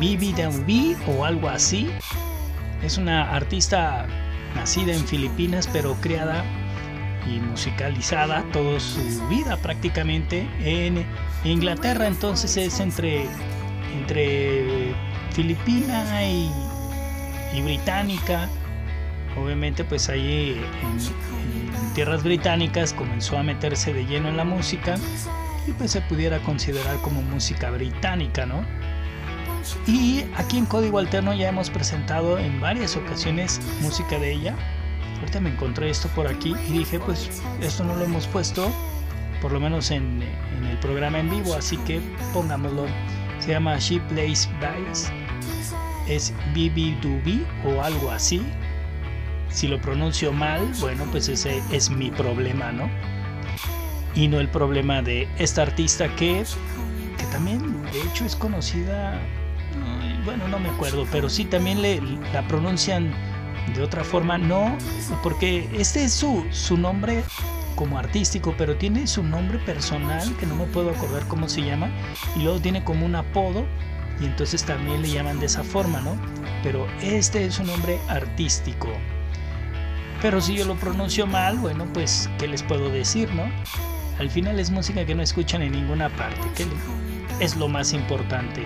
Daubi 0.00 0.96
o 1.06 1.26
algo 1.26 1.50
así. 1.50 1.90
Es 2.82 2.96
una 2.96 3.30
artista 3.30 4.06
nacida 4.56 4.94
en 4.94 5.06
Filipinas, 5.06 5.68
pero 5.70 5.96
criada 6.00 6.42
y 7.26 7.40
musicalizada 7.40 8.42
toda 8.54 8.80
su 8.80 9.28
vida 9.28 9.58
prácticamente 9.58 10.48
en 10.60 11.04
Inglaterra. 11.44 12.06
Entonces 12.06 12.56
es 12.56 12.80
entre, 12.80 13.28
entre 13.94 14.94
filipina 15.32 16.24
y, 16.24 16.50
británica. 17.62 18.48
Obviamente 19.40 19.84
pues 19.84 20.08
ahí 20.08 20.60
en, 20.82 21.94
tierras 21.94 22.22
británicas 22.22 22.92
comenzó 22.92 23.38
a 23.38 23.42
meterse 23.42 23.92
de 23.92 24.04
lleno 24.04 24.28
en 24.28 24.36
la 24.36 24.44
música 24.44 24.96
y 25.66 25.72
pues 25.72 25.92
se 25.92 26.00
pudiera 26.02 26.40
considerar 26.40 26.96
como 26.98 27.22
música 27.22 27.70
británica, 27.70 28.46
¿no? 28.46 28.64
Y 29.86 30.24
aquí 30.36 30.58
en 30.58 30.66
Código 30.66 30.98
Alterno 30.98 31.32
ya 31.32 31.48
hemos 31.48 31.70
presentado 31.70 32.38
en 32.38 32.60
varias 32.60 32.96
ocasiones 32.96 33.60
música 33.80 34.18
de 34.18 34.32
ella. 34.32 34.56
Ahorita 35.20 35.40
me 35.40 35.50
encontré 35.50 35.88
esto 35.88 36.08
por 36.08 36.26
aquí 36.26 36.54
y 36.68 36.78
dije, 36.78 36.98
pues 36.98 37.42
esto 37.60 37.84
no 37.84 37.94
lo 37.94 38.04
hemos 38.04 38.26
puesto, 38.26 38.70
por 39.40 39.52
lo 39.52 39.60
menos 39.60 39.90
en, 39.90 40.22
en 40.58 40.66
el 40.66 40.78
programa 40.78 41.18
en 41.18 41.30
vivo, 41.30 41.54
así 41.54 41.76
que 41.78 42.00
pongámoslo. 42.32 42.86
Se 43.44 43.50
llama 43.50 43.76
She 43.78 44.00
Plays 44.00 44.48
Bass. 44.58 45.12
Es 46.08 46.32
Bibi 46.54 46.96
Dubi 47.02 47.44
o 47.66 47.82
algo 47.82 48.10
así. 48.10 48.42
Si 49.50 49.68
lo 49.68 49.78
pronuncio 49.78 50.32
mal, 50.32 50.66
bueno, 50.80 51.04
pues 51.10 51.28
ese 51.28 51.62
es 51.70 51.90
mi 51.90 52.10
problema, 52.10 52.72
¿no? 52.72 52.88
Y 54.14 54.28
no 54.28 54.40
el 54.40 54.48
problema 54.48 55.02
de 55.02 55.28
esta 55.36 55.60
artista 55.60 56.08
que, 56.16 56.42
que 57.18 57.24
también, 57.26 57.82
de 57.92 58.00
hecho, 58.00 58.24
es 58.24 58.34
conocida 58.34 59.20
Ay, 60.00 60.18
bueno, 60.24 60.48
no 60.48 60.58
me 60.58 60.70
acuerdo, 60.70 61.06
pero 61.12 61.28
sí 61.28 61.44
también 61.44 61.82
le, 61.82 62.00
la 62.32 62.48
pronuncian 62.48 63.12
de 63.74 63.82
otra 63.82 64.04
forma, 64.04 64.38
no, 64.38 64.74
porque 65.22 65.68
este 65.74 66.04
es 66.04 66.14
su, 66.14 66.46
su 66.50 66.78
nombre 66.78 67.22
como 67.74 67.98
artístico, 67.98 68.54
pero 68.56 68.76
tiene 68.76 69.06
su 69.06 69.22
nombre 69.22 69.58
personal, 69.58 70.34
que 70.36 70.46
no 70.46 70.56
me 70.56 70.64
puedo 70.66 70.90
acordar 70.90 71.26
cómo 71.28 71.48
se 71.48 71.62
llama, 71.62 71.90
y 72.36 72.42
luego 72.42 72.60
tiene 72.60 72.84
como 72.84 73.06
un 73.06 73.16
apodo, 73.16 73.66
y 74.20 74.26
entonces 74.26 74.64
también 74.64 75.02
le 75.02 75.10
llaman 75.10 75.40
de 75.40 75.46
esa 75.46 75.64
forma, 75.64 76.00
¿no? 76.00 76.16
Pero 76.62 76.86
este 77.02 77.44
es 77.44 77.54
su 77.54 77.64
nombre 77.64 77.98
artístico. 78.08 78.88
Pero 80.22 80.40
si 80.40 80.54
yo 80.54 80.64
lo 80.64 80.74
pronuncio 80.76 81.26
mal, 81.26 81.58
bueno, 81.58 81.86
pues, 81.92 82.30
¿qué 82.38 82.48
les 82.48 82.62
puedo 82.62 82.90
decir, 82.90 83.32
no? 83.34 83.44
Al 84.18 84.30
final 84.30 84.58
es 84.58 84.70
música 84.70 85.04
que 85.04 85.14
no 85.14 85.22
escuchan 85.22 85.62
en 85.62 85.72
ninguna 85.72 86.08
parte, 86.10 86.66
es 87.40 87.56
lo 87.56 87.68
más 87.68 87.92
importante. 87.92 88.64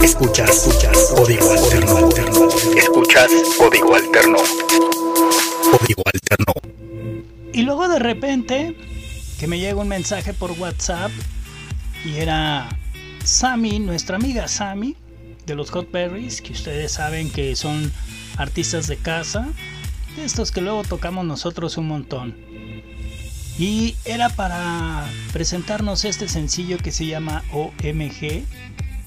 Escuchas, 0.02 0.50
escuchas, 0.50 1.12
código 1.14 1.50
alterno, 1.50 1.96
alterno. 1.96 2.48
Escuchas, 2.76 3.30
código 3.58 3.94
alterno. 3.94 4.38
Código 5.70 6.02
alterno. 6.06 6.52
Y 7.52 7.62
luego 7.62 7.88
de 7.88 7.98
repente 7.98 8.76
que 9.38 9.46
me 9.46 9.58
llega 9.58 9.80
un 9.80 9.88
mensaje 9.88 10.32
por 10.32 10.52
WhatsApp 10.52 11.10
y 12.04 12.16
era 12.16 12.68
Sammy, 13.24 13.78
nuestra 13.78 14.16
amiga 14.16 14.48
Sammy 14.48 14.96
de 15.46 15.54
los 15.54 15.70
Hot 15.70 15.90
Berries, 15.90 16.40
que 16.40 16.52
ustedes 16.52 16.92
saben 16.92 17.30
que 17.30 17.56
son 17.56 17.92
artistas 18.36 18.86
de 18.86 18.96
casa, 18.96 19.48
de 20.16 20.24
estos 20.24 20.52
que 20.52 20.60
luego 20.60 20.84
tocamos 20.84 21.24
nosotros 21.24 21.76
un 21.76 21.88
montón. 21.88 22.51
Y 23.58 23.96
era 24.04 24.28
para 24.30 25.06
presentarnos 25.32 26.04
este 26.04 26.28
sencillo 26.28 26.78
que 26.78 26.90
se 26.90 27.06
llama 27.06 27.42
OMG 27.52 28.44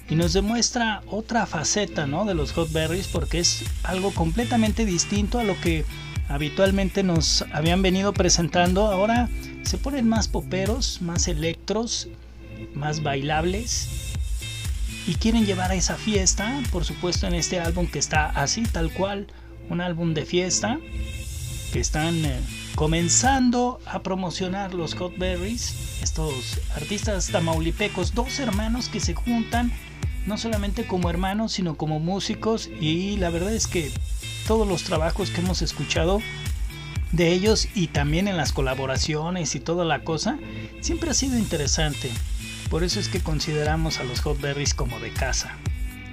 y 0.07 0.15
nos 0.15 0.33
demuestra 0.33 1.01
otra 1.07 1.45
faceta 1.45 2.05
¿no? 2.05 2.25
de 2.25 2.35
los 2.35 2.51
Hot 2.51 2.71
Berries 2.71 3.07
porque 3.07 3.39
es 3.39 3.63
algo 3.83 4.11
completamente 4.13 4.85
distinto 4.85 5.39
a 5.39 5.43
lo 5.43 5.59
que 5.59 5.83
habitualmente 6.29 7.03
nos 7.03 7.43
habían 7.51 7.81
venido 7.81 8.13
presentando. 8.13 8.87
Ahora 8.87 9.29
se 9.63 9.77
ponen 9.77 10.07
más 10.07 10.27
poperos, 10.27 11.01
más 11.01 11.27
electros, 11.27 12.07
más 12.75 13.01
bailables 13.01 13.89
y 15.07 15.15
quieren 15.15 15.45
llevar 15.45 15.71
a 15.71 15.75
esa 15.75 15.95
fiesta, 15.95 16.61
por 16.71 16.85
supuesto 16.85 17.27
en 17.27 17.33
este 17.33 17.59
álbum 17.59 17.87
que 17.87 17.99
está 17.99 18.27
así 18.27 18.63
tal 18.63 18.91
cual, 18.91 19.27
un 19.69 19.81
álbum 19.81 20.13
de 20.13 20.25
fiesta 20.25 20.79
que 21.73 21.79
están 21.79 22.23
eh, 22.25 22.39
comenzando 22.75 23.79
a 23.85 24.03
promocionar 24.03 24.73
los 24.73 24.95
Hot 24.95 25.17
Berries, 25.17 25.99
estos 26.01 26.59
artistas 26.75 27.27
tamaulipecos, 27.27 28.13
dos 28.13 28.39
hermanos 28.39 28.89
que 28.89 28.99
se 28.99 29.13
juntan 29.13 29.71
no 30.25 30.37
solamente 30.37 30.85
como 30.85 31.09
hermanos, 31.09 31.53
sino 31.53 31.77
como 31.77 31.99
músicos 31.99 32.69
y 32.79 33.17
la 33.17 33.29
verdad 33.29 33.53
es 33.53 33.67
que 33.67 33.91
todos 34.47 34.67
los 34.67 34.83
trabajos 34.83 35.29
que 35.29 35.41
hemos 35.41 35.61
escuchado 35.61 36.21
de 37.11 37.31
ellos 37.31 37.69
y 37.75 37.87
también 37.87 38.27
en 38.27 38.35
las 38.35 38.51
colaboraciones 38.51 39.55
y 39.55 39.59
toda 39.59 39.85
la 39.85 40.03
cosa, 40.03 40.37
siempre 40.81 41.11
ha 41.11 41.13
sido 41.13 41.37
interesante. 41.37 42.11
Por 42.69 42.83
eso 42.83 42.99
es 42.99 43.07
que 43.07 43.21
consideramos 43.21 43.99
a 43.99 44.03
los 44.03 44.19
Hot 44.21 44.41
Berries 44.41 44.73
como 44.73 44.99
de 44.99 45.11
casa. 45.11 45.55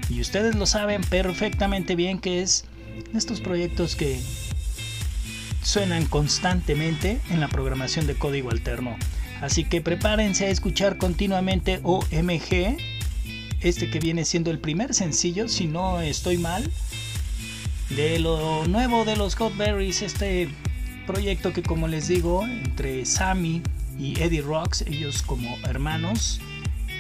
Y 0.09 0.21
ustedes 0.21 0.55
lo 0.55 0.67
saben 0.67 1.03
perfectamente 1.03 1.97
bien 1.97 2.21
que 2.21 2.43
es 2.43 2.67
estos 3.15 3.41
proyectos 3.41 3.97
que 3.97 4.21
suenan 5.63 6.07
constantemente 6.07 7.21
en 7.31 7.41
la 7.41 7.49
programación 7.49 8.07
de 8.07 8.15
código 8.15 8.51
alterno. 8.51 8.97
Así 9.41 9.65
que 9.65 9.81
prepárense 9.81 10.47
a 10.47 10.51
escuchar 10.51 10.99
continuamente 10.99 11.81
OMG, 11.83 12.77
este 13.61 13.91
que 13.91 13.99
viene 13.99 14.25
siendo 14.25 14.51
el 14.51 14.59
primer 14.59 14.95
sencillo, 14.95 15.49
si 15.49 15.67
no 15.67 16.01
estoy 16.01 16.39
mal, 16.39 16.71
de 17.91 18.19
lo 18.19 18.67
nuevo 18.67 19.05
de 19.05 19.17
los 19.17 19.35
Hot 19.37 19.57
Berries, 19.57 20.03
este 20.03 20.49
proyecto 21.07 21.53
que 21.53 21.63
como 21.63 21.89
les 21.89 22.09
digo, 22.09 22.47
entre 22.47 23.05
Sammy 23.05 23.63
y 23.99 24.21
Eddie 24.21 24.43
Rocks, 24.43 24.83
ellos 24.83 25.23
como 25.23 25.57
hermanos, 25.65 26.41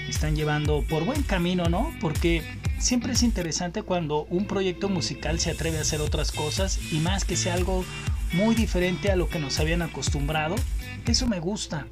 están 0.08 0.36
llevando 0.36 0.82
por 0.88 1.04
buen 1.04 1.22
camino, 1.22 1.68
¿no? 1.68 1.92
Porque 2.00 2.42
siempre 2.78 3.12
es 3.12 3.22
interesante 3.22 3.82
cuando 3.82 4.24
un 4.24 4.46
proyecto 4.46 4.88
musical 4.88 5.38
se 5.40 5.50
atreve 5.50 5.78
a 5.78 5.82
hacer 5.82 6.00
otras 6.00 6.32
cosas 6.32 6.78
y 6.90 6.98
más 6.98 7.24
que 7.24 7.36
sea 7.36 7.54
algo 7.54 7.84
muy 8.32 8.54
diferente 8.54 9.10
a 9.10 9.16
lo 9.16 9.28
que 9.28 9.38
nos 9.38 9.58
habían 9.60 9.82
acostumbrado. 9.82 10.56
Eso 11.06 11.26
me 11.26 11.40
gusta, 11.40 11.86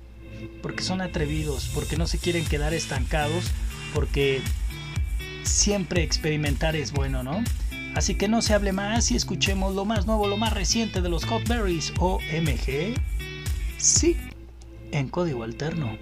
porque 0.63 0.83
son 0.83 1.01
atrevidos, 1.01 1.71
porque 1.75 1.97
no 1.97 2.07
se 2.07 2.19
quieren 2.19 2.45
quedar 2.45 2.75
estancados, 2.75 3.45
porque 3.95 4.41
siempre 5.43 6.03
experimentar 6.03 6.77
es 6.77 6.93
bueno, 6.93 7.23
¿no? 7.23 7.43
Así 7.95 8.15
que 8.15 8.29
no 8.29 8.41
se 8.41 8.55
hable 8.55 8.73
más 8.73 9.11
y 9.11 9.17
escuchemos 9.17 9.75
lo 9.75 9.85
más 9.85 10.07
nuevo, 10.07 10.29
lo 10.29 10.37
más 10.37 10.53
reciente 10.53 11.01
de 11.01 11.09
los 11.09 11.25
Hot 11.25 11.47
Berries 11.49 11.93
o 11.99 12.21
MG. 12.21 12.95
Sí, 13.79 14.17
en 14.93 15.09
código 15.09 15.43
alterno. 15.43 15.99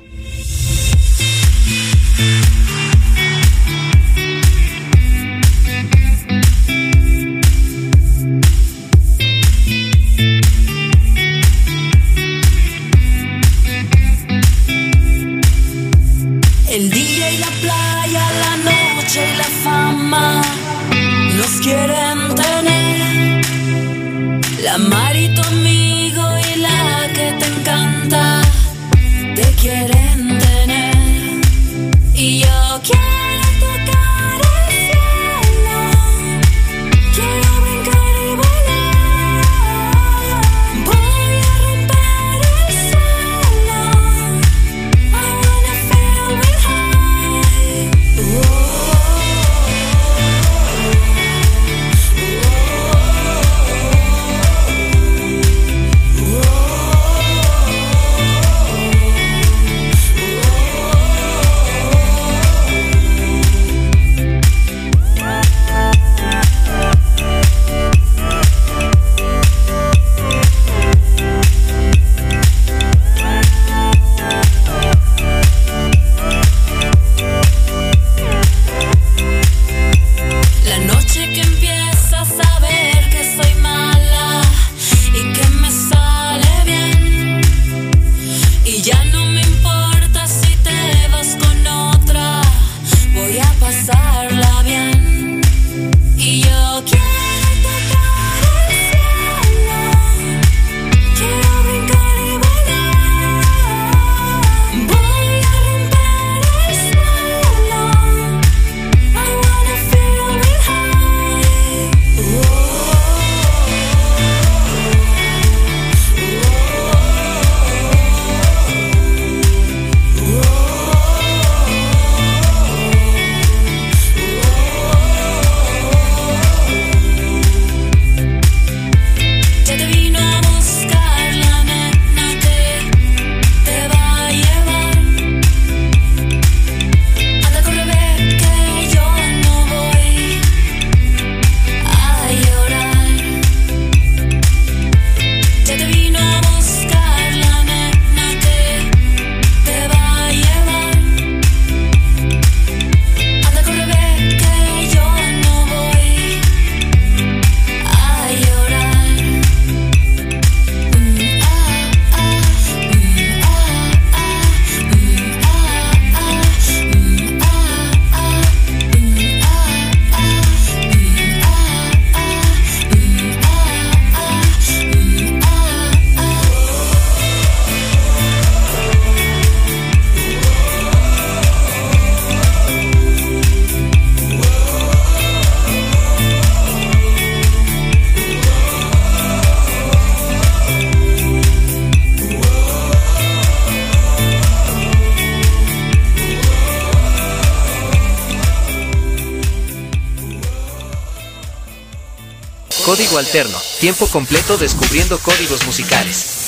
Alterno, 203.19 203.59
tiempo 203.81 204.07
completo 204.07 204.57
descubriendo 204.57 205.19
códigos 205.19 205.67
musicales. 205.67 206.39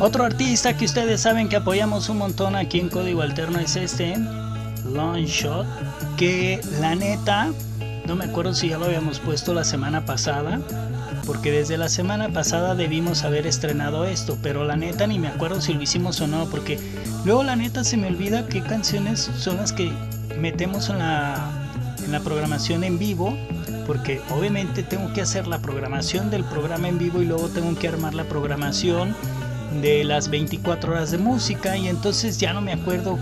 Otro 0.00 0.24
artista 0.24 0.76
que 0.76 0.84
ustedes 0.84 1.20
saben 1.20 1.48
que 1.48 1.56
apoyamos 1.56 2.08
un 2.08 2.18
montón 2.18 2.56
aquí 2.56 2.80
en 2.80 2.88
Código 2.88 3.22
Alterno 3.22 3.58
es 3.58 3.76
este, 3.76 4.16
Longshot, 4.84 5.66
que 6.16 6.60
la 6.80 6.94
neta, 6.94 7.52
no 8.06 8.16
me 8.16 8.24
acuerdo 8.24 8.54
si 8.54 8.68
ya 8.68 8.78
lo 8.78 8.86
habíamos 8.86 9.20
puesto 9.20 9.54
la 9.54 9.64
semana 9.64 10.04
pasada, 10.04 10.60
porque 11.26 11.50
desde 11.50 11.78
la 11.78 11.88
semana 11.88 12.30
pasada 12.30 12.74
debimos 12.74 13.22
haber 13.22 13.46
estrenado 13.46 14.04
esto, 14.04 14.36
pero 14.42 14.64
la 14.64 14.76
neta 14.76 15.06
ni 15.06 15.18
me 15.18 15.28
acuerdo 15.28 15.60
si 15.60 15.74
lo 15.74 15.82
hicimos 15.82 16.20
o 16.20 16.26
no, 16.26 16.46
porque 16.50 16.78
luego 17.24 17.42
la 17.44 17.56
neta 17.56 17.84
se 17.84 17.96
me 17.96 18.08
olvida 18.08 18.46
qué 18.46 18.62
canciones 18.62 19.30
son 19.38 19.56
las 19.56 19.72
que 19.72 19.90
metemos 20.38 20.90
en 20.90 20.98
la, 20.98 21.53
la 22.14 22.20
programación 22.20 22.84
en 22.84 22.96
vivo, 22.96 23.36
porque 23.88 24.22
obviamente 24.30 24.84
tengo 24.84 25.12
que 25.12 25.20
hacer 25.20 25.48
la 25.48 25.58
programación 25.58 26.30
del 26.30 26.44
programa 26.44 26.86
en 26.86 26.96
vivo 26.96 27.20
y 27.20 27.26
luego 27.26 27.48
tengo 27.48 27.76
que 27.76 27.88
armar 27.88 28.14
la 28.14 28.22
programación 28.22 29.16
de 29.82 30.04
las 30.04 30.28
24 30.28 30.92
horas 30.92 31.10
de 31.10 31.18
música 31.18 31.76
y 31.76 31.88
entonces 31.88 32.38
ya 32.38 32.52
no 32.52 32.60
me 32.60 32.72
acuerdo 32.72 33.18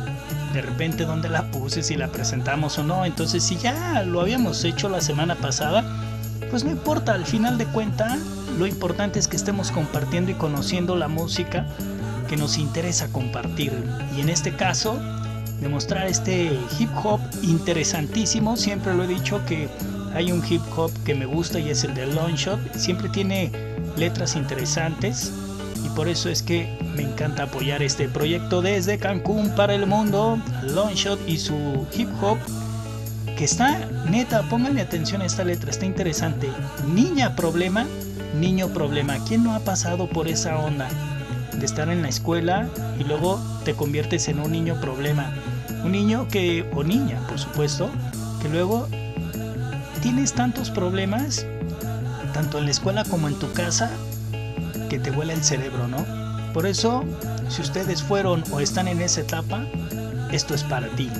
de 0.52 0.60
repente 0.60 1.06
dónde 1.06 1.30
la 1.30 1.50
puse, 1.50 1.82
si 1.82 1.96
la 1.96 2.08
presentamos 2.08 2.76
o 2.78 2.84
no. 2.84 3.06
Entonces 3.06 3.42
si 3.42 3.56
ya 3.56 4.02
lo 4.02 4.20
habíamos 4.20 4.62
hecho 4.62 4.90
la 4.90 5.00
semana 5.00 5.36
pasada, 5.36 5.82
pues 6.50 6.62
no 6.62 6.70
importa, 6.70 7.14
al 7.14 7.24
final 7.24 7.56
de 7.56 7.64
cuenta 7.64 8.18
lo 8.58 8.66
importante 8.66 9.18
es 9.18 9.26
que 9.26 9.36
estemos 9.36 9.70
compartiendo 9.70 10.32
y 10.32 10.34
conociendo 10.34 10.96
la 10.96 11.08
música 11.08 11.66
que 12.28 12.36
nos 12.36 12.58
interesa 12.58 13.08
compartir. 13.08 13.72
Y 14.14 14.20
en 14.20 14.28
este 14.28 14.54
caso, 14.54 15.00
demostrar 15.62 16.06
este 16.06 16.58
hip 16.78 16.90
hop 17.02 17.20
interesantísimo. 17.42 18.56
Siempre 18.56 18.94
lo 18.94 19.04
he 19.04 19.06
dicho 19.06 19.40
que 19.46 19.68
hay 20.14 20.32
un 20.32 20.42
hip 20.46 20.62
hop 20.76 20.90
que 21.04 21.14
me 21.14 21.24
gusta 21.24 21.58
y 21.58 21.70
es 21.70 21.84
el 21.84 21.94
de 21.94 22.06
Longshot. 22.06 22.74
Siempre 22.74 23.08
tiene 23.08 23.50
letras 23.96 24.36
interesantes 24.36 25.32
y 25.84 25.88
por 25.90 26.08
eso 26.08 26.28
es 26.28 26.42
que 26.42 26.78
me 26.96 27.02
encanta 27.02 27.44
apoyar 27.44 27.82
este 27.82 28.08
proyecto 28.08 28.62
desde 28.62 28.98
Cancún 28.98 29.50
para 29.50 29.74
el 29.74 29.86
mundo, 29.86 30.38
Longshot 30.62 31.18
y 31.26 31.38
su 31.38 31.86
hip 31.96 32.08
hop 32.20 32.38
que 33.36 33.44
está 33.44 33.88
neta, 34.10 34.42
pónganle 34.48 34.82
atención 34.82 35.22
a 35.22 35.26
esta 35.26 35.44
letra, 35.44 35.70
está 35.70 35.86
interesante. 35.86 36.48
Niña 36.94 37.34
problema, 37.34 37.86
niño 38.38 38.68
problema. 38.68 39.16
¿Quién 39.26 39.42
no 39.42 39.54
ha 39.54 39.60
pasado 39.60 40.08
por 40.08 40.28
esa 40.28 40.58
onda 40.58 40.88
de 41.52 41.64
estar 41.64 41.88
en 41.88 42.02
la 42.02 42.08
escuela 42.08 42.68
y 42.98 43.04
luego 43.04 43.40
te 43.64 43.74
conviertes 43.74 44.28
en 44.28 44.38
un 44.38 44.52
niño 44.52 44.80
problema? 44.80 45.32
Un 45.84 45.92
niño 45.92 46.28
que, 46.28 46.68
o 46.74 46.84
niña, 46.84 47.18
por 47.28 47.38
supuesto, 47.38 47.90
que 48.40 48.48
luego 48.48 48.88
tienes 50.00 50.32
tantos 50.32 50.70
problemas, 50.70 51.46
tanto 52.32 52.58
en 52.58 52.66
la 52.66 52.70
escuela 52.70 53.04
como 53.04 53.28
en 53.28 53.38
tu 53.38 53.52
casa, 53.52 53.90
que 54.88 54.98
te 54.98 55.10
vuela 55.10 55.32
el 55.32 55.42
cerebro, 55.42 55.88
¿no? 55.88 56.04
Por 56.52 56.66
eso, 56.66 57.04
si 57.48 57.62
ustedes 57.62 58.02
fueron 58.02 58.44
o 58.52 58.60
están 58.60 58.88
en 58.88 59.00
esa 59.00 59.22
etapa, 59.22 59.64
esto 60.30 60.54
es 60.54 60.62
para 60.64 60.88
ti. 60.88 61.10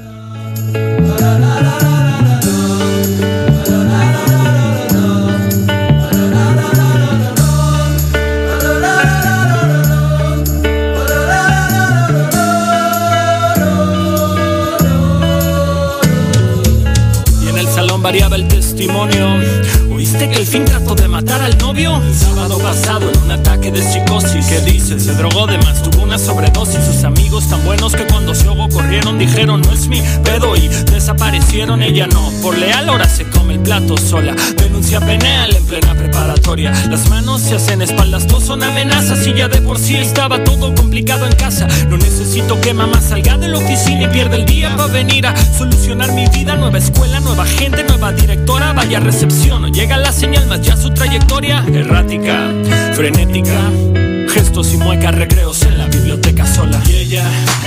¿Oíste 20.22 20.36
que 20.36 20.40
el 20.40 20.46
fin 20.46 20.64
trató 20.64 20.94
de 20.94 21.08
matar 21.08 21.42
al 21.42 21.58
novio? 21.58 22.00
El 22.00 22.14
sábado 22.14 22.56
pasado 22.58 23.10
en 23.10 23.18
un 23.24 23.32
ataque 23.32 23.72
de 23.72 23.82
psicosis. 23.82 24.46
¿Qué 24.46 24.60
dice? 24.60 25.00
Se 25.00 25.14
drogó 25.14 25.48
de 25.48 25.58
más, 25.58 25.82
tuvo 25.82 26.01
una 26.12 26.18
sobredosis. 26.18 26.84
Sus 26.84 27.04
amigos 27.04 27.48
tan 27.48 27.64
buenos 27.64 27.94
que 27.94 28.06
cuando 28.06 28.34
se 28.34 28.46
ahogó 28.46 28.68
corrieron, 28.68 29.18
dijeron 29.18 29.62
no 29.62 29.72
es 29.72 29.88
mi 29.88 30.02
pedo 30.22 30.54
y 30.56 30.68
desaparecieron. 30.68 31.82
Ella 31.82 32.06
no, 32.06 32.30
por 32.42 32.58
leal 32.58 32.88
ahora 32.88 33.08
se 33.08 33.24
come 33.24 33.54
el 33.54 33.60
plato 33.60 33.96
sola. 33.96 34.34
Denuncia 34.56 35.00
penal 35.00 35.54
en 35.56 35.64
plena 35.64 35.94
preparatoria. 35.94 36.72
Las 36.90 37.08
manos 37.08 37.40
se 37.40 37.54
hacen 37.54 37.80
espaldas, 37.80 38.26
todos 38.26 38.44
son 38.44 38.62
amenazas. 38.62 39.26
Y 39.26 39.32
ya 39.32 39.48
de 39.48 39.62
por 39.62 39.78
sí 39.78 39.96
estaba 39.96 40.44
todo 40.44 40.74
complicado 40.74 41.26
en 41.26 41.34
casa. 41.34 41.66
No 41.88 41.96
necesito 41.96 42.60
que 42.60 42.74
mamá 42.74 43.00
salga 43.00 43.38
de 43.38 43.48
la 43.48 43.58
oficina 43.58 44.02
y 44.02 44.08
pierda 44.08 44.36
el 44.36 44.44
día 44.44 44.76
para 44.76 44.92
venir 44.92 45.26
a 45.26 45.34
solucionar 45.36 46.12
mi 46.12 46.26
vida. 46.26 46.56
Nueva 46.56 46.76
escuela, 46.76 47.20
nueva 47.20 47.46
gente, 47.46 47.84
nueva 47.84 48.12
directora. 48.12 48.74
Vaya 48.74 49.00
recepción, 49.00 49.62
no 49.62 49.68
llega 49.68 49.96
la 49.96 50.12
señal, 50.12 50.46
más 50.46 50.60
ya 50.60 50.76
su 50.76 50.90
trayectoria. 50.90 51.64
Errática, 51.72 52.50
frenética. 52.92 54.11
Gestos 54.32 54.72
y 54.72 54.78
muecas, 54.78 55.14
recreos 55.14 55.60
en 55.62 55.76
la 55.76 55.86
biblioteca 55.88 56.46
sola. 56.46 56.82
Y 56.88 56.96
ella 56.96 57.22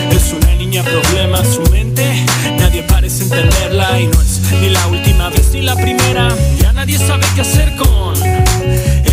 es 0.10 0.34
una 0.34 0.56
niña 0.56 0.84
problema, 0.84 1.46
su 1.46 1.62
mente. 1.72 2.26
Nadie 2.58 2.82
parece 2.82 3.22
entenderla 3.22 4.00
y 4.00 4.08
no 4.08 4.20
es 4.20 4.42
ni 4.60 4.70
la 4.70 4.88
última 4.88 5.30
vez 5.30 5.52
ni 5.54 5.62
la 5.62 5.76
primera. 5.76 6.28
Ya 6.60 6.74
nadie 6.74 6.98
sabe 6.98 7.24
qué 7.36 7.42
hacer 7.42 7.76
con 7.76 8.16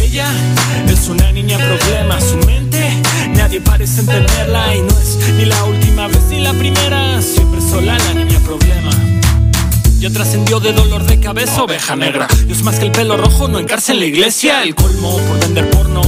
ella. 0.00 0.28
Es 0.88 1.08
una 1.10 1.30
niña 1.30 1.58
problema, 1.58 2.18
su 2.22 2.38
mente. 2.46 2.90
Nadie 3.34 3.60
parece 3.60 4.00
entenderla 4.00 4.74
y 4.74 4.80
no 4.80 4.98
es 4.98 5.18
ni 5.36 5.44
la 5.44 5.64
última 5.64 6.08
vez 6.08 6.22
ni 6.30 6.40
la 6.40 6.54
primera. 6.54 7.20
Siempre 7.20 7.60
sola 7.60 7.98
la 7.98 8.14
niña 8.14 8.38
problema. 8.40 8.92
Ya 9.98 10.10
trascendió 10.10 10.58
de 10.58 10.72
dolor 10.72 11.04
de 11.04 11.20
cabeza 11.20 11.62
oveja 11.62 11.96
negra. 11.96 12.26
Es 12.48 12.62
más 12.62 12.78
que 12.78 12.86
el 12.86 12.92
pelo 12.92 13.16
rojo, 13.16 13.46
no 13.46 13.58
encarce 13.58 13.92
en 13.92 14.00
la 14.00 14.06
iglesia. 14.06 14.62
El 14.62 14.74
colmo 14.74 15.18
por 15.18 15.38
vender 15.38 15.70
porno 15.70 16.01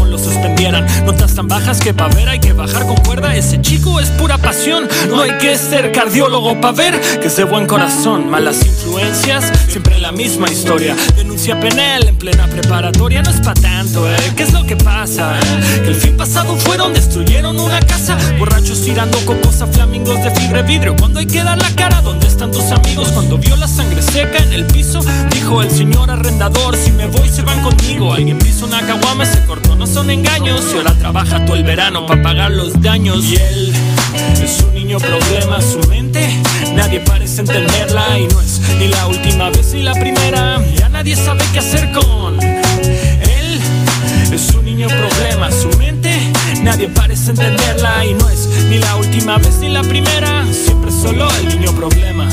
Notas 1.04 1.34
tan 1.34 1.48
bajas 1.48 1.80
que 1.80 1.92
pa' 1.92 2.08
ver 2.08 2.28
hay 2.28 2.40
que 2.40 2.52
bajar 2.52 2.86
con 2.86 2.96
cuerda. 2.96 3.36
Ese 3.36 3.60
chico 3.60 4.00
es 4.00 4.08
pura 4.10 4.38
pasión. 4.38 4.88
No 5.08 5.20
hay 5.20 5.32
que 5.38 5.56
ser 5.56 5.92
cardiólogo 5.92 6.60
pa' 6.60 6.72
ver 6.72 6.98
que 7.20 7.28
es 7.28 7.36
de 7.36 7.44
buen 7.44 7.66
corazón. 7.66 8.30
Malas 8.30 8.64
influencias, 8.64 9.44
siempre 9.68 9.98
la 10.00 10.12
misma 10.12 10.50
historia. 10.50 10.96
Denuncia 11.16 11.58
penal 11.60 12.08
en 12.08 12.16
plena 12.16 12.46
preparatoria. 12.46 13.22
No 13.22 13.30
es 13.30 13.40
pa' 13.40 13.54
tanto, 13.54 14.10
¿eh? 14.10 14.16
¿Qué 14.36 14.44
es 14.44 14.52
lo 14.52 14.64
que 14.64 14.76
pasa? 14.76 15.34
Que 15.82 15.88
el 15.88 15.94
fin 15.94 16.16
pasado 16.16 16.56
fueron, 16.56 16.94
destruyeron 16.94 17.60
una 17.60 17.80
casa. 17.80 18.16
Borrachos 18.38 18.82
tirando 18.82 19.18
cocos 19.26 19.60
a 19.60 19.66
flamingos 19.66 20.22
de 20.24 20.30
fibra 20.30 20.60
y 20.60 20.62
vidrio. 20.64 20.96
Cuando 20.96 21.20
hay 21.20 21.26
que 21.26 21.42
dar 21.44 21.58
la 21.58 21.70
cara, 21.76 22.00
¿dónde 22.00 22.26
están 22.26 22.50
tus 22.50 22.70
amigos? 22.70 23.08
Cuando 23.12 23.38
vio 23.38 23.56
la 23.56 23.68
sangre 23.68 24.02
seca 24.02 24.38
en 24.38 24.52
el 24.52 24.66
piso, 24.66 25.00
dijo 25.30 25.62
el 25.62 25.70
señor 25.70 26.10
arrendador: 26.10 26.76
Si 26.76 26.90
me 26.90 27.06
voy, 27.06 27.28
se 27.28 27.42
van 27.42 27.62
conmigo. 27.62 28.12
Alguien 28.12 28.38
piso 28.38 28.66
una 28.66 28.80
caguama, 28.80 29.26
se 29.26 29.44
cortó, 29.44 29.76
no 29.76 29.86
son 29.86 30.10
engaños. 30.24 30.64
Y 30.72 30.76
ahora 30.78 30.94
trabaja 30.94 31.44
todo 31.44 31.56
el 31.56 31.64
verano 31.64 32.06
para 32.06 32.22
pagar 32.22 32.50
los 32.50 32.80
daños. 32.80 33.24
Y 33.24 33.36
él 33.36 33.72
es 34.42 34.60
un 34.62 34.74
niño 34.74 34.98
problema, 34.98 35.60
su 35.60 35.78
mente. 35.88 36.42
Nadie 36.74 37.00
parece 37.00 37.40
entenderla 37.40 38.18
y 38.18 38.26
no 38.26 38.40
es 38.40 38.60
ni 38.78 38.88
la 38.88 39.06
última 39.06 39.50
vez 39.50 39.72
ni 39.74 39.82
la 39.82 39.92
primera. 39.92 40.62
Ya 40.76 40.88
nadie 40.88 41.16
sabe 41.16 41.44
qué 41.52 41.58
hacer 41.58 41.92
con 41.92 42.42
él. 42.42 43.60
Es 44.32 44.54
un 44.54 44.64
niño 44.64 44.88
problema, 44.88 45.50
su 45.50 45.68
mente. 45.78 46.32
Nadie 46.62 46.88
parece 46.88 47.30
entenderla 47.30 48.04
y 48.04 48.14
no 48.14 48.28
es 48.28 48.48
ni 48.68 48.78
la 48.78 48.96
última 48.96 49.38
vez 49.38 49.58
ni 49.60 49.68
la 49.68 49.82
primera. 49.82 50.44
Siempre 50.52 50.90
solo 50.90 51.28
el 51.40 51.48
niño 51.48 51.72
problema. 51.72 52.28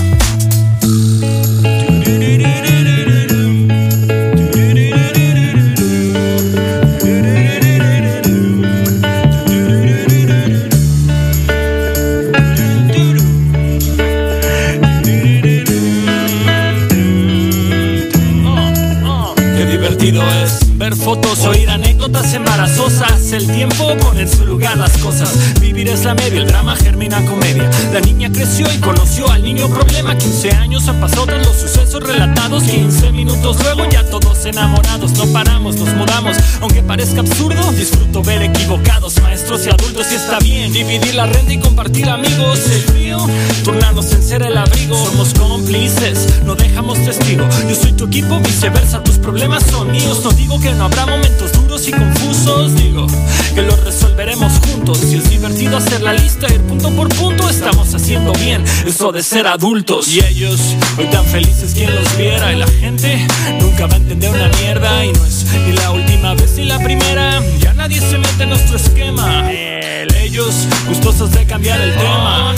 Las 24.75 24.97
cosas. 24.97 25.59
Vivir 25.59 25.87
es 25.89 26.05
la 26.05 26.13
media, 26.13 26.41
el 26.41 26.47
drama 26.47 26.75
germina 26.75 27.23
comedia. 27.25 27.69
La 27.93 27.99
niña 27.99 28.31
creció 28.31 28.67
y 28.71 28.77
conoció 28.77 29.29
al 29.29 29.43
niño 29.43 29.67
problema. 29.69 30.17
15 30.17 30.51
años 30.51 30.87
han 30.87 30.99
pasado 30.99 31.25
tras 31.25 31.45
los 31.45 31.55
sucesos 31.57 32.01
relatados. 32.03 32.63
15 32.63 33.11
minutos 33.11 33.57
luego 33.63 33.89
ya 33.89 34.03
todos 34.03 34.45
enamorados. 34.45 35.11
No 35.13 35.25
paramos, 35.27 35.75
nos 35.75 35.93
mudamos. 35.95 36.37
Aunque 36.61 36.81
parezca 36.81 37.21
absurdo, 37.21 37.71
disfruto 37.71 38.21
ver 38.23 38.43
equivocados. 38.43 39.21
Maestros 39.21 39.65
y 39.65 39.69
adultos 39.69 40.07
y 40.11 40.15
está 40.15 40.39
bien. 40.39 40.71
Dividir 40.71 41.15
la 41.15 41.25
renta 41.25 41.53
y 41.53 41.59
compartir 41.59 42.09
amigos. 42.09 42.59
El 42.71 42.81
frío, 42.81 43.27
turnarnos 43.63 44.11
en 44.13 44.23
ser 44.23 44.43
el 44.43 44.57
abrigo. 44.57 44.95
Somos 45.05 45.33
cómplices, 45.33 46.43
no 46.45 46.55
dejamos 46.55 47.03
testigo. 47.03 47.47
Yo 47.67 47.75
soy 47.75 47.93
tu 47.93 48.05
equipo, 48.05 48.39
viceversa. 48.39 49.03
Tus 49.03 49.17
problemas 49.17 49.63
son 49.63 49.91
míos. 49.91 50.21
No 50.23 50.31
digo 50.31 50.59
que 50.59 50.71
no 50.71 50.85
habrá 50.85 51.05
momentos 51.05 51.51
y 51.87 51.91
confusos. 51.91 52.75
Digo 52.75 53.07
que 53.55 53.61
los 53.61 53.83
resolveremos 53.83 54.51
juntos. 54.59 54.97
Si 54.99 55.15
es 55.15 55.29
divertido 55.29 55.77
hacer 55.77 56.01
la 56.01 56.13
lista, 56.13 56.47
ir 56.53 56.61
punto 56.61 56.89
por 56.91 57.09
punto, 57.09 57.49
estamos 57.49 57.93
haciendo 57.93 58.33
bien 58.33 58.63
eso 58.85 59.11
de 59.11 59.23
ser 59.23 59.47
adultos. 59.47 60.07
Y 60.07 60.19
ellos, 60.23 60.59
hoy 60.97 61.05
tan 61.07 61.25
felices 61.25 61.73
quien 61.73 61.93
los 61.95 62.17
viera. 62.17 62.53
Y 62.53 62.57
la 62.57 62.67
gente 62.67 63.25
nunca 63.59 63.87
va 63.87 63.93
a 63.93 63.97
entender 63.97 64.29
una 64.31 64.47
mierda. 64.59 65.05
Y 65.05 65.11
no 65.13 65.25
es 65.25 65.45
ni 65.65 65.73
la 65.73 65.91
última 65.91 66.33
vez 66.35 66.51
ni 66.57 66.65
la 66.65 66.79
primera. 66.79 67.41
Ya 67.59 67.73
nadie 67.73 67.99
se 67.99 68.17
mete 68.17 68.43
en 68.43 68.49
nuestro 68.49 68.77
esquema. 68.77 69.51
El- 69.51 70.13
ellos, 70.21 70.53
gustosos 70.87 71.31
de 71.31 71.45
cambiar 71.45 71.81
el 71.81 71.93
tema. 71.95 72.53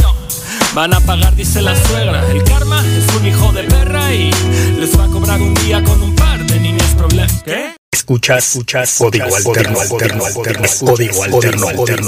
Van 0.75 0.93
a 0.93 0.99
pagar, 1.01 1.35
dice 1.35 1.61
la 1.61 1.75
suegra. 1.87 2.23
El 2.31 2.43
karma 2.43 2.83
es 2.97 3.15
un 3.15 3.27
hijo 3.27 3.51
de 3.51 3.63
perra 3.63 4.13
y 4.13 4.31
les 4.79 4.97
va 4.97 5.05
a 5.05 5.07
cobrar 5.07 5.41
un 5.41 5.53
día 5.55 5.83
con 5.83 6.01
un 6.01 6.15
par 6.15 6.43
de 6.45 6.59
niños 6.59 6.87
problemas. 6.97 7.43
¿Qué? 7.43 7.73
Escuchas, 7.93 8.47
escuchas, 8.47 8.97
código 8.97 9.35
alterno, 9.35 9.79
alterno, 9.79 10.25
alterno, 10.25 10.67
código 10.79 11.23
alterno, 11.23 11.67
alterno. 11.67 12.07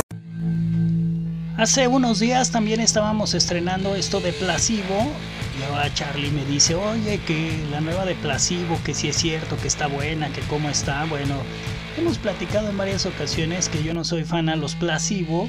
Hace 1.58 1.88
unos 1.88 2.20
días 2.20 2.50
también 2.50 2.82
estábamos 2.82 3.36
estrenando 3.36 3.96
esto 3.96 4.20
de 4.20 4.34
Placebo 4.34 5.12
y 5.60 5.64
ahora 5.64 5.94
Charlie 5.94 6.32
me 6.32 6.44
dice, 6.46 6.74
oye, 6.74 7.20
que 7.28 7.56
la 7.70 7.82
nueva 7.82 8.04
de 8.04 8.16
Placebo, 8.16 8.80
que 8.84 8.96
si 8.96 9.10
es 9.10 9.16
cierto, 9.18 9.58
que 9.58 9.68
está 9.68 9.86
buena, 9.86 10.34
que 10.34 10.42
cómo 10.50 10.70
está. 10.70 11.06
Bueno, 11.06 11.36
hemos 11.98 12.18
platicado 12.18 12.68
en 12.68 12.78
varias 12.78 13.06
ocasiones 13.06 13.70
que 13.70 13.84
yo 13.84 13.94
no 13.94 14.04
soy 14.04 14.24
fan 14.24 14.50
a 14.50 14.56
los 14.56 14.74
Placebo 14.74 15.48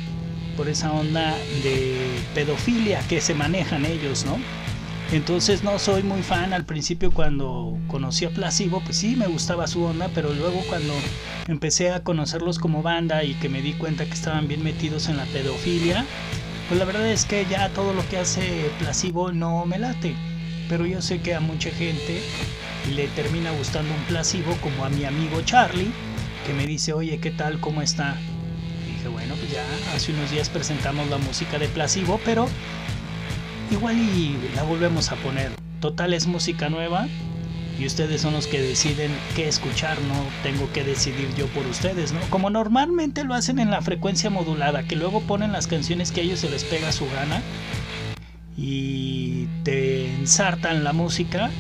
por 0.54 0.68
esa 0.68 0.92
onda 0.92 1.34
de 1.62 1.96
pedofilia 2.34 3.00
que 3.08 3.22
se 3.22 3.32
manejan 3.32 3.86
ellos, 3.86 4.26
¿no? 4.26 4.38
Entonces 5.12 5.62
no 5.62 5.78
soy 5.78 6.02
muy 6.02 6.22
fan 6.22 6.52
al 6.52 6.64
principio 6.64 7.12
cuando 7.12 7.78
conocí 7.86 8.24
a 8.24 8.30
Placebo, 8.30 8.80
pues 8.80 8.96
sí 8.96 9.14
me 9.14 9.28
gustaba 9.28 9.68
su 9.68 9.84
onda, 9.84 10.10
pero 10.12 10.32
luego 10.34 10.60
cuando 10.68 10.92
empecé 11.46 11.92
a 11.92 12.02
conocerlos 12.02 12.58
como 12.58 12.82
banda 12.82 13.22
y 13.22 13.34
que 13.34 13.48
me 13.48 13.62
di 13.62 13.74
cuenta 13.74 14.04
que 14.04 14.14
estaban 14.14 14.48
bien 14.48 14.64
metidos 14.64 15.08
en 15.08 15.16
la 15.16 15.24
pedofilia, 15.26 16.04
pues 16.68 16.80
la 16.80 16.84
verdad 16.84 17.08
es 17.08 17.24
que 17.24 17.46
ya 17.46 17.68
todo 17.68 17.94
lo 17.94 18.06
que 18.08 18.18
hace 18.18 18.68
Placebo 18.80 19.30
no 19.30 19.64
me 19.64 19.78
late. 19.78 20.16
Pero 20.68 20.84
yo 20.84 21.00
sé 21.00 21.20
que 21.20 21.36
a 21.36 21.40
mucha 21.40 21.70
gente 21.70 22.20
le 22.92 23.06
termina 23.08 23.52
gustando 23.52 23.94
un 23.94 24.02
Placebo 24.06 24.56
como 24.56 24.84
a 24.84 24.88
mi 24.88 25.04
amigo 25.04 25.40
Charlie, 25.42 25.92
que 26.44 26.52
me 26.52 26.66
dice, 26.66 26.92
oye, 26.92 27.20
¿qué 27.20 27.30
tal? 27.30 27.60
¿Cómo 27.60 27.80
está? 27.80 28.16
Y 28.84 28.94
dije, 28.94 29.06
bueno, 29.06 29.36
pues 29.36 29.52
ya 29.52 29.64
hace 29.94 30.12
unos 30.12 30.32
días 30.32 30.48
presentamos 30.48 31.08
la 31.08 31.18
música 31.18 31.60
de 31.60 31.68
Placebo, 31.68 32.20
pero 32.24 32.48
igual 33.70 33.96
y 33.98 34.36
la 34.54 34.62
volvemos 34.62 35.12
a 35.12 35.16
poner. 35.16 35.52
Total 35.80 36.14
es 36.14 36.26
música 36.26 36.68
nueva 36.68 37.06
y 37.78 37.86
ustedes 37.86 38.22
son 38.22 38.32
los 38.32 38.46
que 38.46 38.60
deciden 38.60 39.10
qué 39.34 39.48
escuchar, 39.48 40.00
no 40.02 40.14
tengo 40.42 40.72
que 40.72 40.82
decidir 40.82 41.28
yo 41.36 41.46
por 41.48 41.66
ustedes, 41.66 42.12
¿no? 42.12 42.20
Como 42.30 42.48
normalmente 42.48 43.24
lo 43.24 43.34
hacen 43.34 43.58
en 43.58 43.70
la 43.70 43.82
frecuencia 43.82 44.30
modulada, 44.30 44.84
que 44.84 44.96
luego 44.96 45.20
ponen 45.20 45.52
las 45.52 45.66
canciones 45.66 46.10
que 46.10 46.22
a 46.22 46.24
ellos 46.24 46.40
se 46.40 46.50
les 46.50 46.64
pega 46.64 46.92
su 46.92 47.04
gana 47.10 47.42
y 48.56 49.46
te 49.62 50.10
ensartan 50.14 50.84
la 50.84 50.92
música 50.92 51.50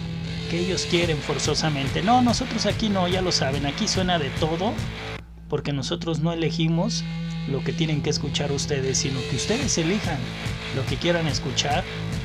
que 0.50 0.60
ellos 0.60 0.86
quieren 0.88 1.18
forzosamente. 1.18 2.02
No, 2.02 2.22
nosotros 2.22 2.64
aquí 2.66 2.88
no, 2.88 3.08
ya 3.08 3.20
lo 3.20 3.32
saben, 3.32 3.66
aquí 3.66 3.86
suena 3.86 4.18
de 4.18 4.30
todo 4.30 4.72
porque 5.48 5.72
nosotros 5.72 6.20
no 6.20 6.32
elegimos 6.32 7.04
lo 7.48 7.62
que 7.62 7.72
tienen 7.72 8.02
que 8.02 8.10
escuchar 8.10 8.52
ustedes, 8.52 8.98
sino 8.98 9.20
que 9.30 9.36
ustedes 9.36 9.78
elijan 9.78 10.18
lo 10.74 10.84
que 10.86 10.96
quieran 10.96 11.26
escuchar. 11.26 11.84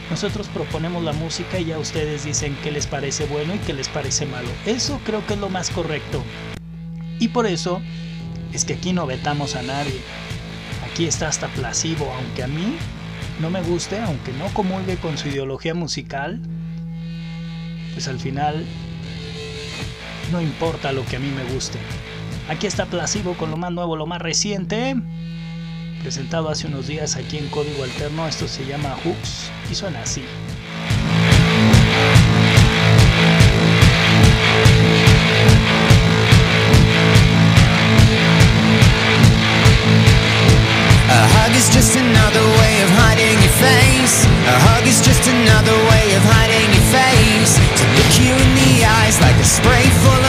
Nosotros 0.10 0.48
proponemos 0.48 1.04
la 1.04 1.14
música 1.14 1.60
y 1.60 1.66
ya 1.66 1.80
ustedes 1.80 2.26
dicen 2.26 2.58
qué 2.64 2.72
les 2.72 2.88
parece 2.88 3.26
bueno 3.26 3.56
y 3.56 3.60
qué 3.60 3.74
les 3.74 3.88
parece 3.88 4.26
malo. 4.26 4.50
Eso 4.66 5.00
creo 5.06 5.26
que 5.26 5.36
es 5.36 5.40
lo 5.40 5.50
más 5.50 5.70
correcto. 5.70 6.24
Y 7.20 7.30
por 7.30 7.46
eso 7.46 7.82
es 8.52 8.66
que 8.66 8.74
aquí 8.74 8.94
no 8.94 9.06
vetamos 9.06 9.56
a 9.56 9.62
nadie. 9.62 10.02
Aquí 10.92 11.06
está 11.06 11.28
hasta 11.28 11.48
Placebo, 11.50 12.12
aunque 12.14 12.44
a 12.44 12.48
mí 12.48 12.76
no 13.40 13.50
me 13.50 13.62
guste, 13.62 14.00
aunque 14.00 14.34
no 14.34 14.48
comulgue 14.54 14.98
con 14.98 15.18
su 15.18 15.30
ideología 15.30 15.74
musical, 15.74 16.42
pues 17.94 18.08
al 18.08 18.20
final 18.20 18.66
no 20.32 20.42
importa 20.42 20.92
lo 20.92 21.06
que 21.06 21.18
a 21.18 21.20
mí 21.20 21.30
me 21.30 21.44
guste. 21.54 21.78
Aquí 22.50 22.68
está 22.68 22.86
Placebo 22.86 23.34
con 23.36 23.50
lo 23.50 23.58
más 23.58 23.72
nuevo, 23.72 23.96
lo 23.96 24.06
más 24.06 24.22
reciente. 24.22 24.96
Presentado 26.02 26.50
hace 26.50 26.68
unos 26.68 26.88
días 26.88 27.16
aquí 27.16 27.38
en 27.38 27.48
Código 27.50 27.84
Alterno. 27.84 28.28
Esto 28.28 28.48
se 28.48 28.66
llama 28.66 28.96
Hooks 29.04 29.52
y 29.72 29.76
suena 29.76 30.02
así. 30.02 30.24
A 41.12 41.28
hug 41.28 41.56
is 41.56 41.70
just 41.70 41.98
another 41.98 42.46
way 42.60 42.82
of 42.82 42.90
hiding 42.98 43.38
your 43.44 43.56
face. 43.60 44.26
A 44.48 44.58
hug 44.66 44.88
is 44.88 45.02
just 45.02 45.28
another 45.28 45.78
way 45.92 46.16
of 46.16 46.24
hiding 46.24 46.72
your 46.74 46.88
face. 46.90 47.60
To 47.78 47.84
look 47.96 48.12
you 48.20 48.34
in 48.34 48.52
the 48.56 48.86
eyes 48.86 49.20
like 49.22 49.36
a 49.36 49.44
spray 49.44 49.86
full 50.02 50.21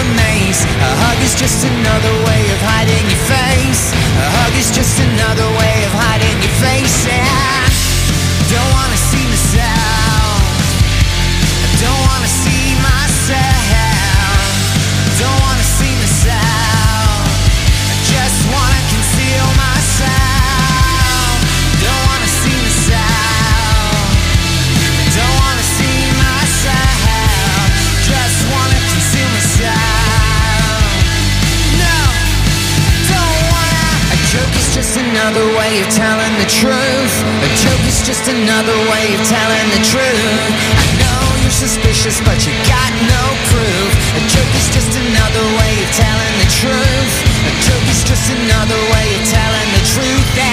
of. 0.53 0.69
A 0.69 0.93
hug 1.03 1.19
is 1.25 1.35
just 1.35 1.65
another 1.65 2.15
way 2.29 2.43
of 2.53 2.61
hiding 2.61 3.05
your 3.09 3.25
face. 3.25 3.93
A 3.93 4.29
hug 4.37 4.55
is 4.57 4.71
just 4.71 5.01
another 5.01 5.49
way 5.59 5.85
of 5.85 5.93
hiding 5.97 6.37
your 6.45 6.57
face. 6.61 7.07
Yeah. 7.07 7.65
Don't 8.53 8.71
wanna 8.77 8.97
see 8.97 9.25
myself. 9.33 10.43
Don't 11.81 12.01
wanna 12.09 12.29
see 12.29 12.62
another 35.23 35.55
way 35.55 35.79
of 35.79 35.87
telling 35.95 36.35
the 36.43 36.51
truth. 36.51 37.15
A 37.47 37.51
joke 37.55 37.85
is 37.87 38.03
just 38.03 38.27
another 38.27 38.75
way 38.91 39.15
of 39.15 39.23
telling 39.23 39.69
the 39.71 39.83
truth. 39.87 40.51
I 40.75 40.87
know 40.99 41.23
you're 41.39 41.55
suspicious, 41.55 42.19
but 42.27 42.43
you 42.43 42.51
got 42.67 42.91
no 43.07 43.23
proof. 43.47 43.91
A 44.19 44.23
joke 44.27 44.53
is 44.59 44.67
just 44.75 44.91
another 44.99 45.47
way 45.63 45.73
of 45.79 45.91
telling 45.95 46.35
the 46.43 46.51
truth. 46.51 47.15
A 47.39 47.55
joke 47.63 47.87
is 47.87 48.03
just 48.03 48.35
another 48.35 48.81
way 48.91 49.07
of 49.15 49.23
telling 49.31 49.69
the 49.79 49.85
truth. 49.95 50.52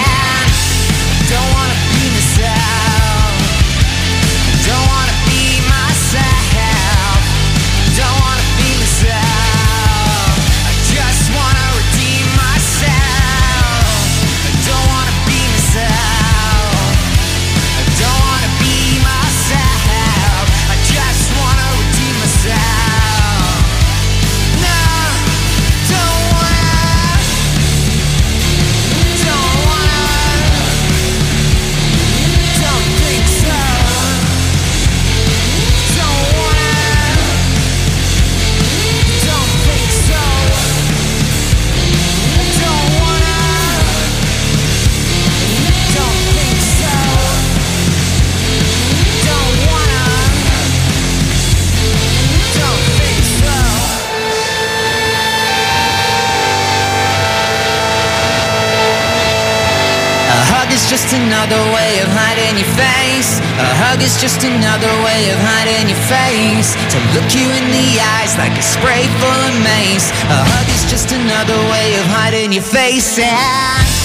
Just 61.10 61.22
another 61.24 61.74
way 61.74 62.02
of 62.02 62.08
hiding 62.12 62.60
your 62.60 62.70
face. 62.78 63.40
A 63.58 63.70
hug 63.82 64.00
is 64.00 64.22
just 64.22 64.44
another 64.44 64.94
way 65.02 65.32
of 65.34 65.40
hiding 65.42 65.90
your 65.90 65.98
face. 66.06 66.76
To 66.94 66.98
look 67.18 67.34
you 67.34 67.50
in 67.50 67.66
the 67.74 67.98
eyes 67.98 68.38
like 68.38 68.54
a 68.54 68.62
spray 68.62 69.08
full 69.18 69.42
of 69.50 69.56
mace. 69.64 70.12
A 70.30 70.38
hug 70.38 70.70
is 70.70 70.86
just 70.86 71.12
another 71.12 71.58
way 71.72 71.98
of 71.98 72.06
hiding 72.06 72.54
your 72.54 72.62
face. 72.62 73.18
And 73.18 73.99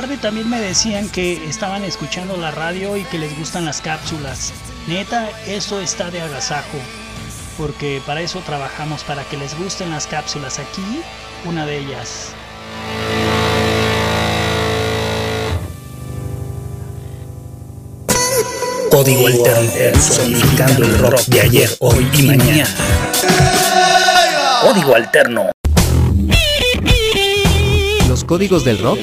tarde 0.00 0.16
también 0.16 0.48
me 0.48 0.58
decían 0.58 1.10
que 1.10 1.46
estaban 1.46 1.84
escuchando 1.84 2.34
la 2.38 2.50
radio 2.50 2.96
y 2.96 3.04
que 3.04 3.18
les 3.18 3.38
gustan 3.38 3.66
las 3.66 3.82
cápsulas. 3.82 4.50
Neta, 4.86 5.28
eso 5.46 5.78
está 5.78 6.10
de 6.10 6.22
agasajo. 6.22 6.78
Porque 7.58 8.00
para 8.06 8.22
eso 8.22 8.40
trabajamos, 8.46 9.04
para 9.04 9.24
que 9.24 9.36
les 9.36 9.54
gusten 9.58 9.90
las 9.90 10.06
cápsulas. 10.06 10.58
Aquí, 10.58 11.02
una 11.44 11.66
de 11.66 11.80
ellas. 11.80 12.28
Código 18.90 19.26
Alterno, 19.26 19.72
personificando 19.72 20.84
el 20.86 20.98
rock 20.98 21.26
de 21.26 21.40
ayer, 21.42 21.76
hoy 21.80 22.10
y 22.16 22.22
mañana. 22.22 22.74
Código 24.62 24.94
Alterno. 24.94 25.50
Los 28.08 28.24
códigos 28.24 28.64
del 28.64 28.78
rock. 28.78 29.00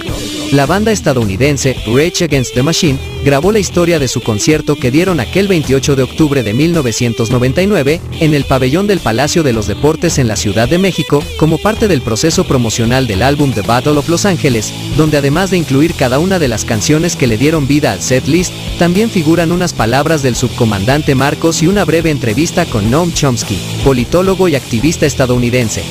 La 0.52 0.66
banda 0.66 0.94
estadounidense 0.94 1.76
Rage 1.88 2.24
Against 2.24 2.54
the 2.54 2.64
Machine 2.64 2.98
grabó 3.26 3.52
la 3.52 3.60
historia 3.60 4.00
de 4.00 4.08
su 4.08 4.22
concierto 4.22 4.78
que 4.78 4.92
dieron 4.92 5.20
aquel 5.20 5.50
28 5.50 5.98
de 5.98 6.04
octubre 6.04 6.42
de 6.42 6.54
1999 6.54 8.00
en 8.22 8.34
el 8.34 8.46
pabellón 8.46 8.88
del 8.88 9.02
Palacio 9.02 9.44
de 9.44 9.52
los 9.52 9.68
Deportes 9.68 10.18
en 10.20 10.30
la 10.30 10.38
Ciudad 10.38 10.70
de 10.70 10.78
México 10.78 11.22
como 11.38 11.58
parte 11.58 11.90
del 11.90 12.02
proceso 12.02 12.46
promocional 12.46 13.08
del 13.08 13.24
álbum 13.24 13.52
The 13.52 13.62
Battle 13.62 13.98
of 13.98 14.08
Los 14.08 14.26
Ángeles, 14.26 14.72
donde 14.96 15.18
además 15.18 15.52
de 15.52 15.58
incluir 15.58 15.94
cada 15.96 16.18
una 16.18 16.40
de 16.40 16.48
las 16.48 16.64
canciones 16.64 17.18
que 17.18 17.28
le 17.28 17.38
dieron 17.38 17.68
vida 17.68 17.92
al 17.92 18.02
set 18.02 18.26
list, 18.28 18.54
también 18.80 19.10
figuran 19.10 19.52
unas 19.52 19.74
palabras 19.74 20.24
del 20.24 20.38
subcomandante 20.38 21.14
Marcos 21.14 21.62
y 21.62 21.68
una 21.68 21.84
breve 21.84 22.10
entrevista 22.10 22.66
con 22.66 22.90
Noam 22.90 23.12
Chomsky, 23.12 23.60
politólogo 23.84 24.48
y 24.48 24.56
activista 24.56 25.06
estadounidense. 25.06 25.84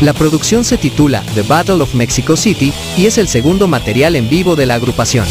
La 0.00 0.14
producción 0.14 0.64
se 0.64 0.78
titula 0.78 1.22
The 1.34 1.42
Battle 1.42 1.82
of 1.82 1.94
Mexico 1.94 2.34
City 2.34 2.72
y 2.96 3.04
es 3.04 3.18
el 3.18 3.28
segundo 3.28 3.68
material 3.68 4.16
en 4.16 4.30
vivo 4.30 4.56
de 4.56 4.64
la 4.64 4.76
agrupación. 4.76 5.26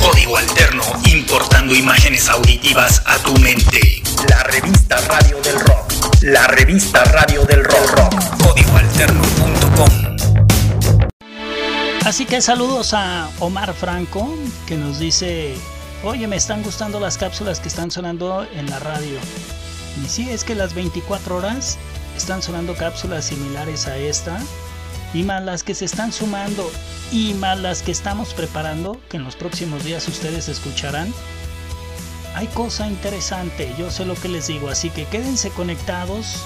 Código 0.00 0.36
Alterno, 0.36 0.84
importando 1.12 1.74
imágenes 1.74 2.28
auditivas 2.28 3.02
a 3.04 3.18
tu 3.18 3.34
mente. 3.40 4.00
La 4.28 4.44
revista 4.44 4.96
Radio 5.08 5.40
del 5.42 5.58
Rock. 5.58 5.92
La 6.22 6.46
revista 6.46 7.02
Radio 7.06 7.44
del 7.44 7.64
Rock. 7.64 7.90
rock. 7.96 8.14
Códigoalterno.com. 8.44 9.90
Así 12.04 12.26
que 12.26 12.40
saludos 12.40 12.94
a 12.94 13.28
Omar 13.40 13.74
Franco, 13.74 14.36
que 14.68 14.76
nos 14.76 15.00
dice, 15.00 15.56
oye, 16.04 16.28
me 16.28 16.36
están 16.36 16.62
gustando 16.62 17.00
las 17.00 17.18
cápsulas 17.18 17.58
que 17.58 17.66
están 17.66 17.90
sonando 17.90 18.46
en 18.54 18.70
la 18.70 18.78
radio. 18.78 19.18
Y 20.04 20.08
sí, 20.08 20.28
es 20.30 20.44
que 20.44 20.54
las 20.54 20.74
24 20.74 21.36
horas 21.36 21.76
están 22.16 22.42
sonando 22.42 22.74
cápsulas 22.74 23.24
similares 23.26 23.86
a 23.86 23.96
esta, 23.96 24.38
y 25.12 25.22
más 25.22 25.42
las 25.42 25.62
que 25.62 25.74
se 25.74 25.84
están 25.84 26.12
sumando, 26.12 26.70
y 27.12 27.34
más 27.34 27.58
las 27.58 27.82
que 27.82 27.92
estamos 27.92 28.34
preparando, 28.34 29.00
que 29.08 29.16
en 29.16 29.24
los 29.24 29.36
próximos 29.36 29.84
días 29.84 30.06
ustedes 30.08 30.48
escucharán. 30.48 31.12
Hay 32.34 32.48
cosa 32.48 32.88
interesante, 32.88 33.72
yo 33.78 33.90
sé 33.90 34.04
lo 34.04 34.14
que 34.14 34.28
les 34.28 34.48
digo, 34.48 34.68
así 34.68 34.90
que 34.90 35.04
quédense 35.04 35.50
conectados 35.50 36.42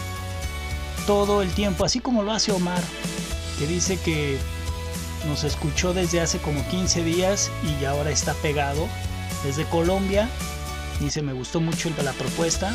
todo 1.06 1.40
el 1.40 1.50
tiempo, 1.52 1.84
así 1.84 2.00
como 2.00 2.22
lo 2.22 2.32
hace 2.32 2.52
Omar, 2.52 2.82
que 3.58 3.66
dice 3.66 3.98
que 3.98 4.38
nos 5.26 5.44
escuchó 5.44 5.94
desde 5.94 6.20
hace 6.20 6.38
como 6.38 6.66
15 6.68 7.02
días 7.02 7.50
y 7.62 7.84
ahora 7.84 8.10
está 8.10 8.34
pegado 8.34 8.86
desde 9.44 9.64
Colombia. 9.64 10.28
Dice, 11.00 11.22
me 11.22 11.32
gustó 11.32 11.60
mucho 11.60 11.90
la 12.02 12.12
propuesta. 12.12 12.74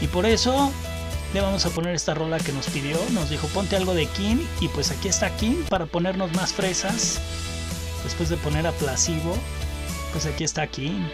Y 0.00 0.06
por 0.06 0.26
eso 0.26 0.72
le 1.34 1.40
vamos 1.40 1.66
a 1.66 1.70
poner 1.70 1.94
esta 1.94 2.14
rola 2.14 2.38
que 2.38 2.52
nos 2.52 2.66
pidió. 2.66 2.98
Nos 3.12 3.30
dijo, 3.30 3.46
ponte 3.48 3.76
algo 3.76 3.94
de 3.94 4.06
King. 4.06 4.38
Y 4.60 4.68
pues 4.68 4.90
aquí 4.90 5.08
está 5.08 5.34
King 5.36 5.64
para 5.68 5.86
ponernos 5.86 6.32
más 6.34 6.52
fresas. 6.52 7.20
Después 8.04 8.28
de 8.28 8.36
poner 8.36 8.66
a 8.66 8.72
Placebo, 8.72 9.36
pues 10.12 10.26
aquí 10.26 10.44
está 10.44 10.66
King. 10.66 11.08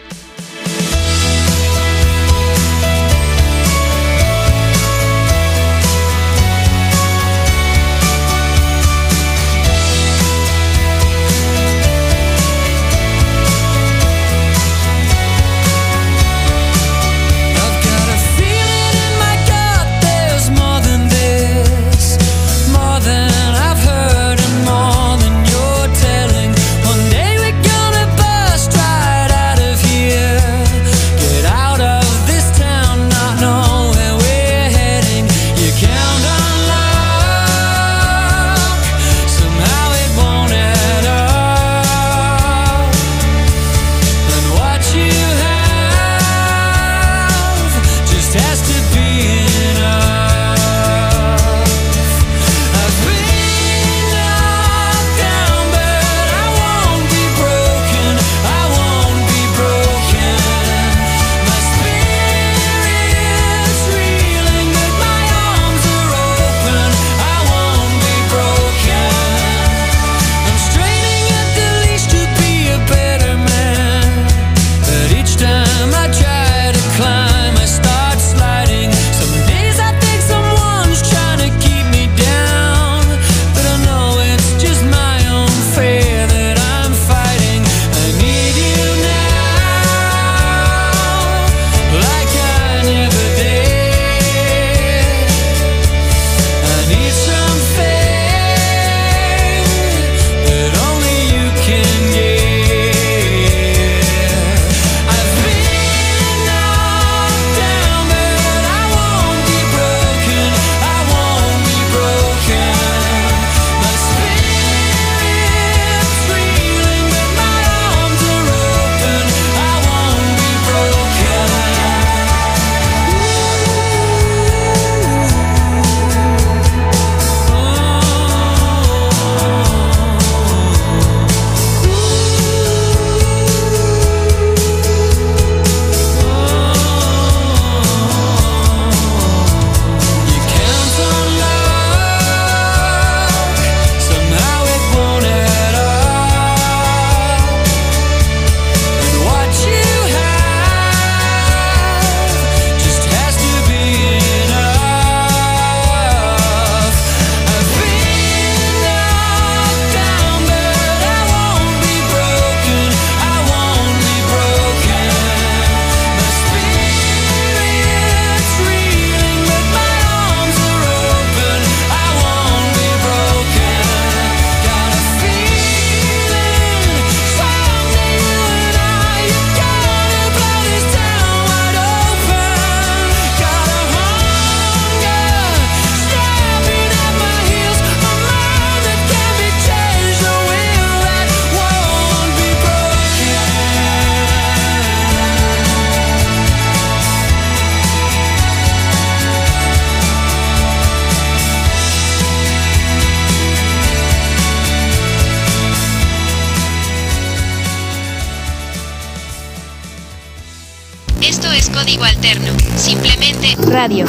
Código 212.34 212.52
Alterno. 212.52 212.58
Simplemente 212.76 213.56
radio, 213.70 214.06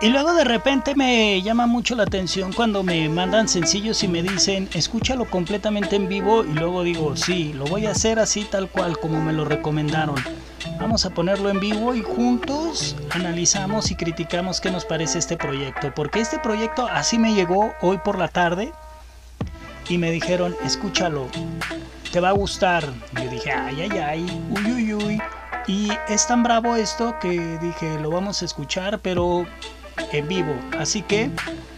Y 0.00 0.08
luego 0.08 0.34
de 0.34 0.42
repente 0.44 0.96
me 0.96 1.40
llama 1.42 1.66
mucho 1.66 1.94
la 1.94 2.02
atención 2.02 2.52
cuando 2.52 2.82
me 2.82 3.08
mandan 3.08 3.48
sencillos 3.48 4.02
y 4.02 4.08
me 4.08 4.22
dicen, 4.22 4.68
escúchalo 4.74 5.26
completamente 5.26 5.94
en 5.94 6.08
vivo 6.08 6.44
y 6.44 6.52
luego 6.52 6.82
digo, 6.82 7.16
sí, 7.16 7.52
lo 7.52 7.66
voy 7.66 7.86
a 7.86 7.92
hacer 7.92 8.18
así 8.18 8.44
tal 8.50 8.68
cual 8.68 8.98
como 8.98 9.20
me 9.20 9.32
lo 9.32 9.44
recomendaron. 9.44 10.16
Vamos 10.80 11.06
a 11.06 11.10
ponerlo 11.10 11.50
en 11.50 11.60
vivo 11.60 11.94
y 11.94 12.02
juntos 12.02 12.96
analizamos 13.10 13.92
y 13.92 13.94
criticamos 13.94 14.60
qué 14.60 14.72
nos 14.72 14.84
parece 14.84 15.20
este 15.20 15.36
proyecto. 15.36 15.92
Porque 15.94 16.20
este 16.20 16.40
proyecto 16.40 16.88
así 16.88 17.18
me 17.18 17.34
llegó 17.34 17.72
hoy 17.80 17.98
por 17.98 18.18
la 18.18 18.26
tarde 18.26 18.72
y 19.88 19.98
me 19.98 20.10
dijeron, 20.10 20.56
escúchalo, 20.64 21.28
te 22.12 22.20
va 22.20 22.28
a 22.28 22.32
gustar. 22.32 22.84
Yo 23.14 23.28
dije, 23.28 23.50
ay, 23.50 23.82
ay, 23.82 23.98
ay, 23.98 24.44
uy, 24.50 24.72
uy, 24.72 24.94
uy. 24.94 25.22
Y 25.66 25.90
es 26.08 26.26
tan 26.26 26.42
bravo 26.42 26.76
esto 26.76 27.18
que 27.20 27.58
dije, 27.58 27.98
lo 27.98 28.10
vamos 28.10 28.42
a 28.42 28.44
escuchar, 28.44 28.98
pero 29.00 29.46
en 30.12 30.28
vivo. 30.28 30.54
Así 30.78 31.02
que 31.02 31.30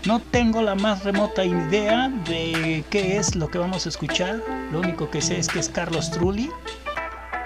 no 0.06 0.20
tengo 0.20 0.60
la 0.60 0.74
más 0.74 1.04
remota 1.04 1.44
idea 1.44 2.10
de 2.26 2.84
qué 2.90 3.16
es 3.16 3.36
lo 3.36 3.48
que 3.48 3.58
vamos 3.58 3.86
a 3.86 3.88
escuchar. 3.88 4.42
Lo 4.72 4.80
único 4.80 5.08
que 5.08 5.22
sé 5.22 5.38
es 5.38 5.48
que 5.48 5.60
es 5.60 5.68
Carlos 5.68 6.10
Trulli 6.10 6.50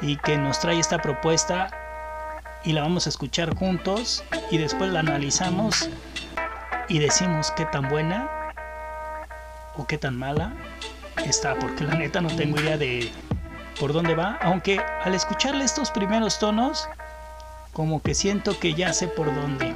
y 0.01 0.16
que 0.16 0.39
nos 0.39 0.59
trae 0.61 0.78
esta 0.78 0.99
propuesta 1.03 1.68
y 2.64 2.72
la 2.72 2.82
vamos 2.82 3.07
a 3.07 3.11
escuchar 3.11 3.55
juntos 3.55 4.24
y 4.51 4.59
después 4.59 4.91
la 4.91 5.01
analizamos 5.01 5.91
y 6.89 6.99
decimos 7.01 7.51
qué 7.51 7.66
tan 7.66 7.89
buena 7.89 8.30
o 9.76 9.86
qué 9.86 9.99
tan 9.99 10.16
mala 10.16 10.55
está, 11.25 11.55
porque 11.57 11.85
la 11.85 11.95
neta 11.95 12.21
no 12.21 12.29
tengo 12.29 12.61
idea 12.61 12.77
de 12.77 13.11
por 13.79 13.93
dónde 13.93 14.14
va, 14.14 14.39
aunque 14.43 14.81
al 14.81 15.14
escucharle 15.14 15.64
estos 15.64 15.91
primeros 15.91 16.39
tonos, 16.39 16.89
como 17.73 18.03
que 18.03 18.14
siento 18.14 18.59
que 18.59 18.75
ya 18.75 18.93
sé 18.93 19.09
por 19.09 19.35
dónde, 19.35 19.75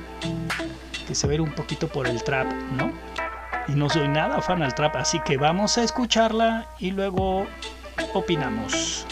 que 1.06 1.14
se 1.14 1.26
ve 1.26 1.40
un 1.40 1.52
poquito 1.52 1.88
por 1.88 2.06
el 2.06 2.22
trap, 2.22 2.50
¿no? 2.76 2.90
Y 3.68 3.72
no 3.72 3.88
soy 3.88 4.08
nada 4.08 4.40
fan 4.40 4.62
al 4.62 4.74
trap, 4.74 4.96
así 4.96 5.20
que 5.20 5.36
vamos 5.36 5.78
a 5.78 5.84
escucharla 5.84 6.66
y 6.80 6.90
luego 6.90 7.46
opinamos. 8.12 9.06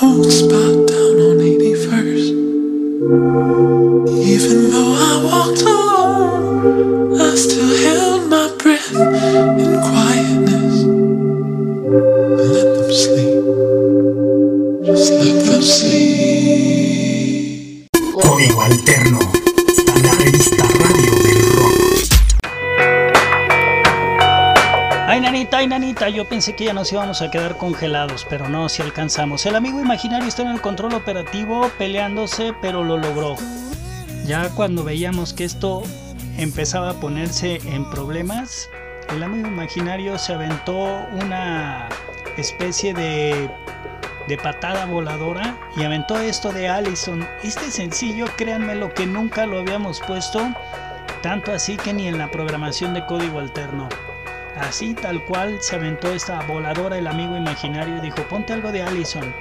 hot 0.00 0.30
spot. 0.30 0.77
Ya 26.64 26.72
nos 26.72 26.92
íbamos 26.92 27.22
a 27.22 27.30
quedar 27.30 27.56
congelados, 27.56 28.26
pero 28.28 28.48
no, 28.48 28.68
si 28.68 28.82
alcanzamos. 28.82 29.46
El 29.46 29.54
amigo 29.54 29.80
imaginario 29.80 30.26
está 30.26 30.42
en 30.42 30.48
el 30.48 30.60
control 30.60 30.94
operativo 30.94 31.70
peleándose, 31.78 32.52
pero 32.60 32.84
lo 32.84 32.96
logró. 32.96 33.36
Ya 34.24 34.48
cuando 34.50 34.84
veíamos 34.84 35.32
que 35.32 35.44
esto 35.44 35.82
empezaba 36.36 36.90
a 36.90 36.94
ponerse 36.94 37.60
en 37.64 37.88
problemas, 37.90 38.68
el 39.10 39.22
amigo 39.22 39.48
imaginario 39.48 40.18
se 40.18 40.34
aventó 40.34 41.06
una 41.22 41.88
especie 42.36 42.92
de, 42.92 43.50
de 44.26 44.36
patada 44.36 44.86
voladora 44.86 45.56
y 45.76 45.84
aventó 45.84 46.18
esto 46.18 46.52
de 46.52 46.68
Allison. 46.68 47.26
Este 47.42 47.70
sencillo, 47.70 48.26
créanme 48.36 48.74
lo 48.74 48.92
que 48.92 49.06
nunca 49.06 49.46
lo 49.46 49.60
habíamos 49.60 50.00
puesto, 50.00 50.40
tanto 51.22 51.52
así 51.52 51.76
que 51.76 51.92
ni 51.92 52.08
en 52.08 52.18
la 52.18 52.30
programación 52.30 52.94
de 52.94 53.06
código 53.06 53.38
alterno. 53.38 53.88
Así 54.60 54.94
tal 54.94 55.24
cual 55.24 55.58
se 55.60 55.76
aventó 55.76 56.12
esta 56.12 56.40
voladora 56.42 56.98
el 56.98 57.06
amigo 57.06 57.36
imaginario 57.36 57.98
y 57.98 58.00
dijo, 58.00 58.22
ponte 58.28 58.52
algo 58.52 58.72
de 58.72 58.82
Allison. 58.82 59.32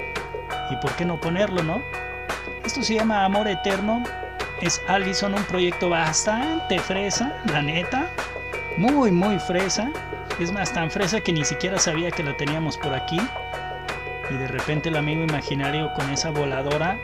¿Y 0.70 0.76
por 0.78 0.92
qué 0.92 1.06
no 1.06 1.20
ponerlo, 1.20 1.64
no? 1.64 1.82
Esto 2.64 2.84
se 2.84 2.96
llama 2.96 3.26
Amor 3.26 3.48
Eterno. 3.48 4.04
Es 4.62 4.82
Allison, 4.88 5.34
un 5.34 5.44
proyecto 5.44 5.90
bastante 5.90 6.80
fresa, 6.80 7.36
la 7.52 7.62
neta. 7.62 8.08
Muy, 8.78 9.12
muy 9.12 9.40
fresa. 9.40 9.90
Es 10.40 10.52
más, 10.52 10.72
tan 10.72 10.92
fresa 10.92 11.20
que 11.22 11.34
ni 11.34 11.44
siquiera 11.44 11.80
sabía 11.80 12.12
que 12.12 12.24
la 12.24 12.38
teníamos 12.38 12.78
por 12.78 12.94
aquí. 12.94 13.20
Y 14.30 14.34
de 14.36 14.48
repente 14.48 14.90
el 14.90 14.98
amigo 14.98 15.24
imaginario 15.24 15.92
con 15.94 16.10
esa 16.12 16.30
voladora 16.30 17.00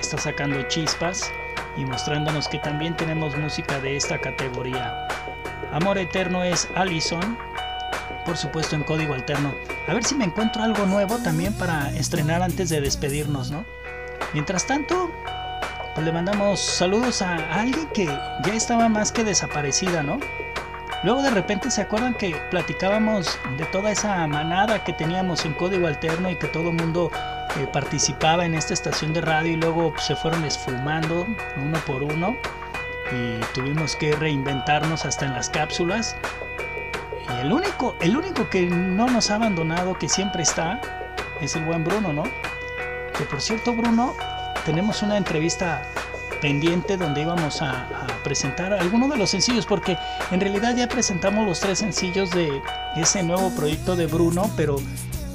está 0.00 0.16
sacando 0.16 0.62
chispas 0.62 1.30
y 1.76 1.84
mostrándonos 1.84 2.48
que 2.48 2.58
también 2.58 2.96
tenemos 2.96 3.36
música 3.36 3.80
de 3.80 3.96
esta 3.96 4.18
categoría. 4.18 5.06
Amor 5.72 5.98
Eterno 5.98 6.42
es 6.42 6.68
Allison 6.74 7.49
por 8.24 8.36
supuesto 8.36 8.76
en 8.76 8.84
código 8.84 9.14
alterno. 9.14 9.54
A 9.88 9.94
ver 9.94 10.04
si 10.04 10.14
me 10.14 10.24
encuentro 10.24 10.62
algo 10.62 10.86
nuevo 10.86 11.18
también 11.18 11.52
para 11.54 11.90
estrenar 11.90 12.42
antes 12.42 12.68
de 12.68 12.80
despedirnos, 12.80 13.50
¿no? 13.50 13.64
Mientras 14.32 14.66
tanto, 14.66 15.10
pues 15.94 16.06
le 16.06 16.12
mandamos 16.12 16.60
saludos 16.60 17.22
a 17.22 17.36
alguien 17.52 17.88
que 17.88 18.06
ya 18.06 18.54
estaba 18.54 18.88
más 18.88 19.12
que 19.12 19.24
desaparecida, 19.24 20.02
¿no? 20.02 20.18
Luego 21.02 21.22
de 21.22 21.30
repente 21.30 21.70
se 21.70 21.80
acuerdan 21.80 22.14
que 22.14 22.36
platicábamos 22.50 23.38
de 23.56 23.64
toda 23.66 23.90
esa 23.90 24.26
manada 24.26 24.84
que 24.84 24.92
teníamos 24.92 25.46
en 25.46 25.54
código 25.54 25.86
alterno 25.86 26.30
y 26.30 26.36
que 26.36 26.46
todo 26.46 26.72
mundo 26.72 27.10
eh, 27.56 27.66
participaba 27.72 28.44
en 28.44 28.54
esta 28.54 28.74
estación 28.74 29.14
de 29.14 29.22
radio 29.22 29.52
y 29.52 29.56
luego 29.56 29.94
se 29.98 30.14
fueron 30.14 30.44
esfumando 30.44 31.26
uno 31.56 31.78
por 31.86 32.02
uno 32.02 32.36
y 33.12 33.40
tuvimos 33.54 33.96
que 33.96 34.14
reinventarnos 34.14 35.04
hasta 35.04 35.26
en 35.26 35.32
las 35.32 35.48
cápsulas. 35.48 36.16
Y 37.36 37.40
el 37.40 37.52
único, 37.52 37.96
el 38.00 38.16
único 38.16 38.48
que 38.48 38.66
no 38.66 39.06
nos 39.06 39.30
ha 39.30 39.36
abandonado, 39.36 39.98
que 39.98 40.08
siempre 40.08 40.42
está, 40.42 40.80
es 41.40 41.56
el 41.56 41.64
buen 41.64 41.84
Bruno, 41.84 42.12
¿no? 42.12 42.24
Que 43.16 43.24
por 43.24 43.40
cierto, 43.40 43.74
Bruno, 43.74 44.14
tenemos 44.64 45.02
una 45.02 45.16
entrevista 45.16 45.82
pendiente 46.40 46.96
donde 46.96 47.22
íbamos 47.22 47.60
a, 47.60 47.82
a 47.82 48.06
presentar 48.24 48.72
algunos 48.72 49.10
de 49.10 49.16
los 49.16 49.30
sencillos, 49.30 49.66
porque 49.66 49.98
en 50.30 50.40
realidad 50.40 50.74
ya 50.74 50.88
presentamos 50.88 51.46
los 51.46 51.60
tres 51.60 51.78
sencillos 51.78 52.30
de 52.30 52.62
ese 52.96 53.22
nuevo 53.22 53.50
proyecto 53.54 53.96
de 53.96 54.06
Bruno, 54.06 54.50
pero 54.56 54.76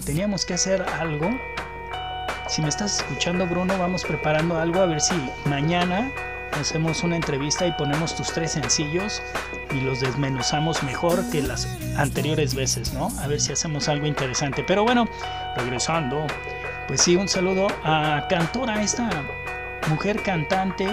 teníamos 0.06 0.46
que 0.46 0.56
hacer 0.56 0.84
algo. 1.00 1.30
Si 2.48 2.62
me 2.62 2.70
estás 2.70 3.00
escuchando, 3.00 3.48
Bruno, 3.48 3.78
vamos 3.78 4.04
preparando 4.04 4.60
algo 4.60 4.82
a 4.82 4.86
ver 4.86 5.02
si 5.02 5.16
mañana 5.46 6.12
hacemos 6.60 7.03
una 7.03 7.16
entrevista 7.16 7.66
y 7.66 7.72
ponemos 7.74 8.16
tus 8.16 8.32
tres 8.32 8.51
sencillos 8.51 9.22
y 9.72 9.82
los 9.82 9.99
desmenuzamos 9.99 10.84
mejor 10.84 11.30
que 11.30 11.41
las 11.41 11.68
anteriores 11.97 12.56
veces, 12.56 12.93
¿no? 12.93 13.10
A 13.20 13.28
ver 13.28 13.41
si 13.41 13.51
hacemos 13.51 13.88
algo 13.88 14.06
interesante. 14.06 14.64
Pero 14.64 14.84
bueno, 14.84 15.08
regresando, 15.56 16.26
pues 16.88 17.01
sí, 17.01 17.16
un 17.16 17.28
saludo 17.28 17.68
a 17.84 18.26
Cantora, 18.30 18.82
esta 18.82 19.10
mujer 19.89 20.22
cantante 20.22 20.86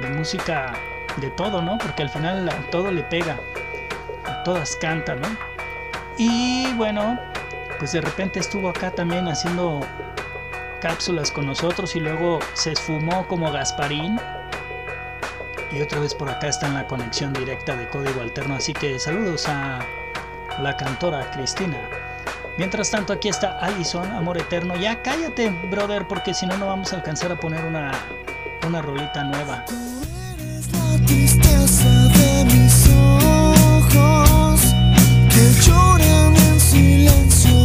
de 0.00 0.08
música 0.10 0.74
de 1.18 1.30
todo, 1.30 1.62
¿no? 1.62 1.78
Porque 1.78 2.02
al 2.02 2.10
final 2.10 2.50
todo 2.70 2.90
le 2.90 3.02
pega, 3.04 3.38
a 4.26 4.42
todas 4.42 4.76
cantan, 4.76 5.20
¿no? 5.20 5.28
Y 6.18 6.72
bueno, 6.74 7.18
pues 7.78 7.92
de 7.92 8.00
repente 8.00 8.40
estuvo 8.40 8.68
acá 8.68 8.90
también 8.90 9.28
haciendo 9.28 9.80
cápsulas 10.80 11.30
con 11.30 11.46
nosotros 11.46 11.96
y 11.96 12.00
luego 12.00 12.40
se 12.54 12.72
esfumó 12.72 13.26
como 13.26 13.50
Gasparín. 13.50 14.20
Y 15.74 15.82
otra 15.82 15.98
vez 15.98 16.14
por 16.14 16.30
acá 16.30 16.48
está 16.48 16.68
en 16.68 16.74
la 16.74 16.86
conexión 16.86 17.32
directa 17.32 17.74
de 17.74 17.88
código 17.88 18.20
alterno. 18.20 18.54
Así 18.54 18.72
que 18.72 18.98
saludos 19.00 19.48
a 19.48 19.84
la 20.60 20.76
cantora 20.76 21.28
Cristina. 21.32 21.78
Mientras 22.56 22.92
tanto, 22.92 23.12
aquí 23.12 23.28
está 23.28 23.58
Allison, 23.58 24.08
Amor 24.12 24.38
Eterno. 24.38 24.76
Ya 24.76 25.02
cállate, 25.02 25.50
brother, 25.70 26.06
porque 26.06 26.32
si 26.32 26.46
no, 26.46 26.56
no 26.56 26.66
vamos 26.68 26.92
a 26.92 26.96
alcanzar 26.96 27.32
a 27.32 27.36
poner 27.36 27.64
una, 27.64 27.90
una 28.66 28.80
rolita 28.80 29.24
nueva. 29.24 29.64
La 30.72 31.06
tristeza 31.06 31.90
de 31.90 32.44
mis 32.44 32.88
ojos 32.90 34.60
que 35.28 35.60
lloran 35.62 36.36
en 36.36 36.60
silencio 36.60 37.63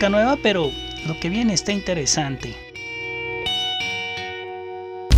música 0.00 0.08
nueva, 0.08 0.38
pero 0.42 0.70
lo 1.06 1.20
que 1.20 1.28
viene 1.28 1.52
está 1.52 1.72
interesante. 1.72 2.56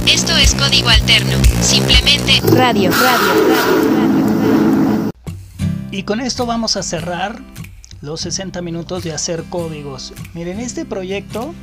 Esto 0.09 0.37
es 0.37 0.57
código 0.57 0.89
alterno. 0.89 1.39
Simplemente 1.61 2.41
Radio, 2.51 2.91
radio, 2.91 3.33
radio. 3.49 5.11
Y 5.93 6.03
con 6.03 6.21
esto 6.21 6.47
vamos 6.47 6.77
a 6.77 6.83
cerrar 6.83 7.41
los 8.01 8.23
60 8.23 8.61
minutos 8.61 9.05
de 9.05 9.13
hacer 9.13 9.45
códigos. 9.45 10.15
Miren, 10.35 10.59
este 10.59 10.85
proyecto 10.85 11.55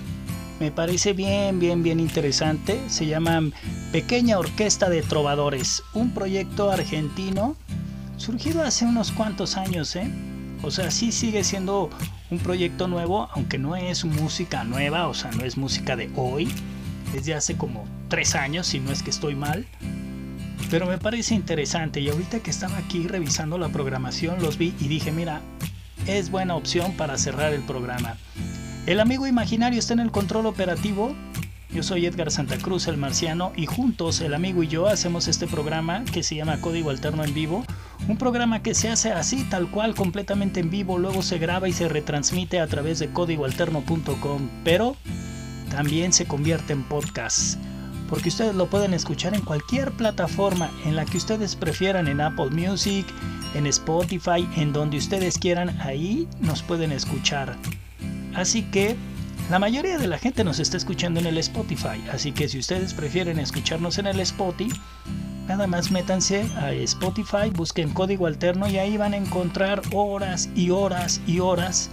me 0.61 0.71
parece 0.71 1.11
bien, 1.11 1.59
bien, 1.59 1.83
bien 1.83 1.99
interesante. 1.99 2.79
Se 2.87 3.05
llama 3.05 3.41
Pequeña 3.91 4.39
Orquesta 4.39 4.89
de 4.89 5.01
Trovadores, 5.01 5.83
un 5.93 6.13
proyecto 6.13 6.71
argentino 6.71 7.57
surgido 8.15 8.63
hace 8.63 8.85
unos 8.85 9.11
cuantos 9.11 9.57
años, 9.57 9.93
¿eh? 9.97 10.09
O 10.61 10.71
sea, 10.71 10.89
sí 10.89 11.11
sigue 11.11 11.43
siendo 11.43 11.89
un 12.31 12.39
proyecto 12.39 12.87
nuevo, 12.87 13.29
aunque 13.33 13.57
no 13.57 13.75
es 13.75 14.05
música 14.05 14.63
nueva, 14.63 15.07
o 15.07 15.13
sea, 15.13 15.31
no 15.31 15.43
es 15.43 15.57
música 15.57 15.95
de 15.95 16.09
hoy, 16.15 16.47
es 17.15 17.25
de 17.25 17.33
hace 17.33 17.57
como 17.57 17.85
tres 18.07 18.35
años, 18.35 18.67
si 18.67 18.79
no 18.79 18.91
es 18.91 19.03
que 19.03 19.09
estoy 19.09 19.35
mal. 19.35 19.65
Pero 20.69 20.85
me 20.85 20.99
parece 20.99 21.33
interesante 21.33 21.99
y 21.99 22.09
ahorita 22.09 22.41
que 22.41 22.51
estaba 22.51 22.77
aquí 22.77 23.07
revisando 23.07 23.57
la 23.57 23.69
programación 23.69 24.41
los 24.41 24.57
vi 24.57 24.75
y 24.79 24.87
dije, 24.87 25.11
mira, 25.11 25.41
es 26.05 26.29
buena 26.29 26.55
opción 26.55 26.93
para 26.93 27.17
cerrar 27.17 27.53
el 27.53 27.61
programa. 27.61 28.17
El 28.85 28.99
amigo 28.99 29.25
imaginario 29.25 29.79
está 29.79 29.93
en 29.93 29.99
el 29.99 30.11
control 30.11 30.45
operativo. 30.45 31.15
Yo 31.71 31.83
soy 31.83 32.05
Edgar 32.05 32.31
Santa 32.31 32.57
Cruz, 32.57 32.87
el 32.87 32.97
marciano, 32.97 33.51
y 33.55 33.65
juntos 33.65 34.21
el 34.21 34.33
amigo 34.33 34.63
y 34.63 34.67
yo 34.67 34.87
hacemos 34.87 35.27
este 35.27 35.47
programa 35.47 36.03
que 36.05 36.23
se 36.23 36.35
llama 36.35 36.61
Código 36.61 36.89
Alterno 36.89 37.23
en 37.23 37.33
Vivo. 37.33 37.65
Un 38.07 38.17
programa 38.17 38.63
que 38.63 38.73
se 38.73 38.89
hace 38.89 39.11
así, 39.11 39.43
tal 39.49 39.69
cual, 39.69 39.93
completamente 39.93 40.59
en 40.59 40.69
vivo, 40.69 40.97
luego 40.97 41.21
se 41.21 41.37
graba 41.37 41.69
y 41.69 41.73
se 41.73 41.87
retransmite 41.87 42.59
a 42.59 42.67
través 42.67 42.99
de 42.99 43.11
códigoalterno.com, 43.11 44.49
pero 44.63 44.95
también 45.69 46.11
se 46.13 46.25
convierte 46.25 46.73
en 46.73 46.83
podcast. 46.83 47.59
Porque 48.09 48.29
ustedes 48.29 48.55
lo 48.55 48.67
pueden 48.69 48.95
escuchar 48.95 49.35
en 49.35 49.41
cualquier 49.41 49.91
plataforma 49.91 50.71
en 50.85 50.95
la 50.95 51.05
que 51.05 51.17
ustedes 51.17 51.55
prefieran, 51.55 52.07
en 52.07 52.21
Apple 52.21 52.49
Music, 52.49 53.05
en 53.53 53.67
Spotify, 53.67 54.47
en 54.55 54.73
donde 54.73 54.97
ustedes 54.97 55.37
quieran, 55.37 55.79
ahí 55.79 56.27
nos 56.39 56.63
pueden 56.63 56.91
escuchar. 56.91 57.55
Así 58.33 58.63
que 58.63 58.95
la 59.49 59.59
mayoría 59.59 59.97
de 59.97 60.07
la 60.07 60.17
gente 60.17 60.43
nos 60.43 60.59
está 60.59 60.77
escuchando 60.77 61.19
en 61.19 61.25
el 61.25 61.37
Spotify, 61.39 62.03
así 62.11 62.31
que 62.31 62.47
si 62.47 62.59
ustedes 62.59 62.93
prefieren 62.93 63.39
escucharnos 63.39 63.97
en 63.97 64.05
el 64.05 64.19
Spotify, 64.19 64.79
nada 65.49 65.65
más 65.65 65.89
métanse 65.89 66.43
a 66.57 66.71
Spotify, 66.73 67.49
busquen 67.51 67.89
código 67.89 68.27
alterno 68.27 68.69
y 68.69 68.77
ahí 68.77 68.97
van 68.97 69.13
a 69.13 69.17
encontrar 69.17 69.81
horas 69.91 70.47
y 70.55 70.69
horas 70.69 71.21
y 71.25 71.39
horas 71.39 71.89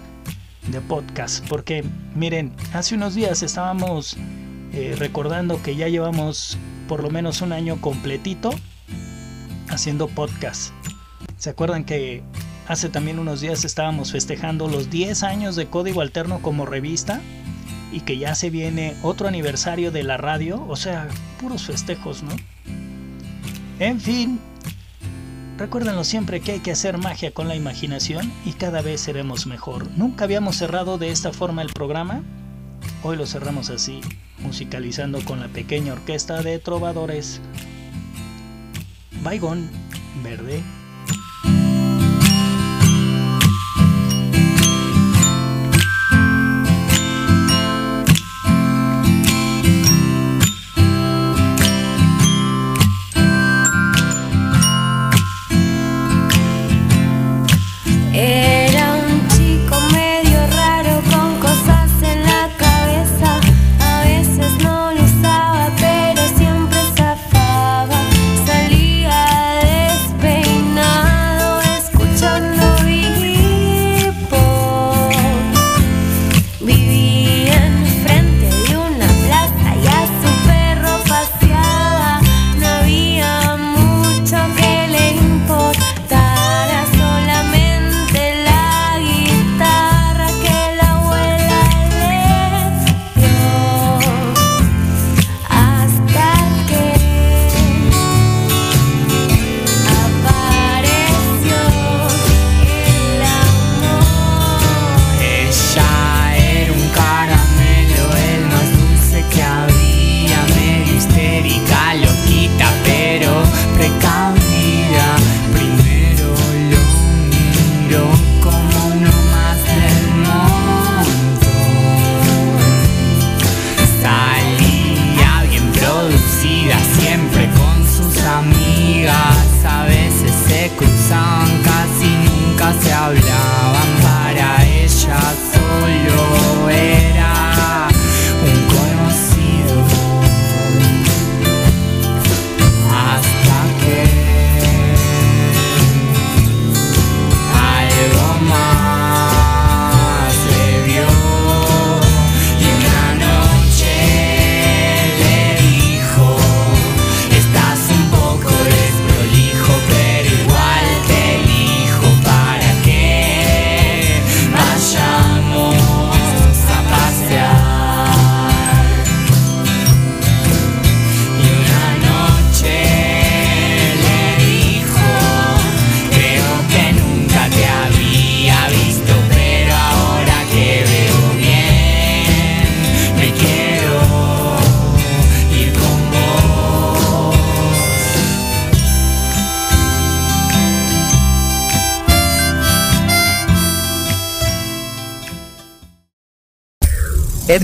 de 0.67 0.79
podcast. 0.79 1.43
Porque 1.49 1.83
miren, 2.13 2.53
hace 2.73 2.93
unos 2.93 3.15
días 3.15 3.41
estábamos 3.41 4.15
eh, 4.73 4.95
recordando 4.99 5.59
que 5.63 5.75
ya 5.75 5.87
llevamos 5.87 6.55
por 6.87 7.01
lo 7.01 7.09
menos 7.09 7.41
un 7.41 7.51
año 7.51 7.81
completito 7.81 8.51
haciendo 9.69 10.07
podcast. 10.07 10.71
¿Se 11.37 11.49
acuerdan 11.49 11.83
que 11.83 12.21
hace 12.67 12.89
también 12.89 13.17
unos 13.17 13.41
días 13.41 13.65
estábamos 13.65 14.11
festejando 14.11 14.67
los 14.67 14.91
10 14.91 15.23
años 15.23 15.55
de 15.55 15.65
Código 15.65 16.01
Alterno 16.01 16.43
como 16.43 16.67
revista? 16.67 17.21
Y 17.91 18.01
que 18.01 18.19
ya 18.19 18.35
se 18.35 18.51
viene 18.51 18.95
otro 19.01 19.27
aniversario 19.27 19.91
de 19.91 20.03
la 20.03 20.17
radio, 20.17 20.63
o 20.67 20.75
sea, 20.75 21.07
puros 21.41 21.65
festejos, 21.65 22.21
¿no? 22.21 22.35
En 23.79 23.99
fin, 23.99 24.39
recuérdenlo 25.57 26.03
siempre 26.03 26.41
que 26.41 26.53
hay 26.53 26.59
que 26.61 26.71
hacer 26.71 26.97
magia 26.97 27.31
con 27.31 27.47
la 27.47 27.55
imaginación 27.55 28.33
y 28.43 28.53
cada 28.53 28.81
vez 28.81 29.01
seremos 29.01 29.45
mejor. 29.45 29.87
Nunca 29.91 30.23
habíamos 30.23 30.55
cerrado 30.55 30.97
de 30.97 31.11
esta 31.11 31.31
forma 31.31 31.61
el 31.61 31.71
programa, 31.71 32.23
hoy 33.03 33.17
lo 33.17 33.27
cerramos 33.27 33.69
así, 33.69 34.01
musicalizando 34.39 35.23
con 35.23 35.39
la 35.39 35.47
pequeña 35.49 35.93
orquesta 35.93 36.41
de 36.41 36.57
trovadores. 36.57 37.39
Baigón, 39.21 39.69
verde. 40.23 40.63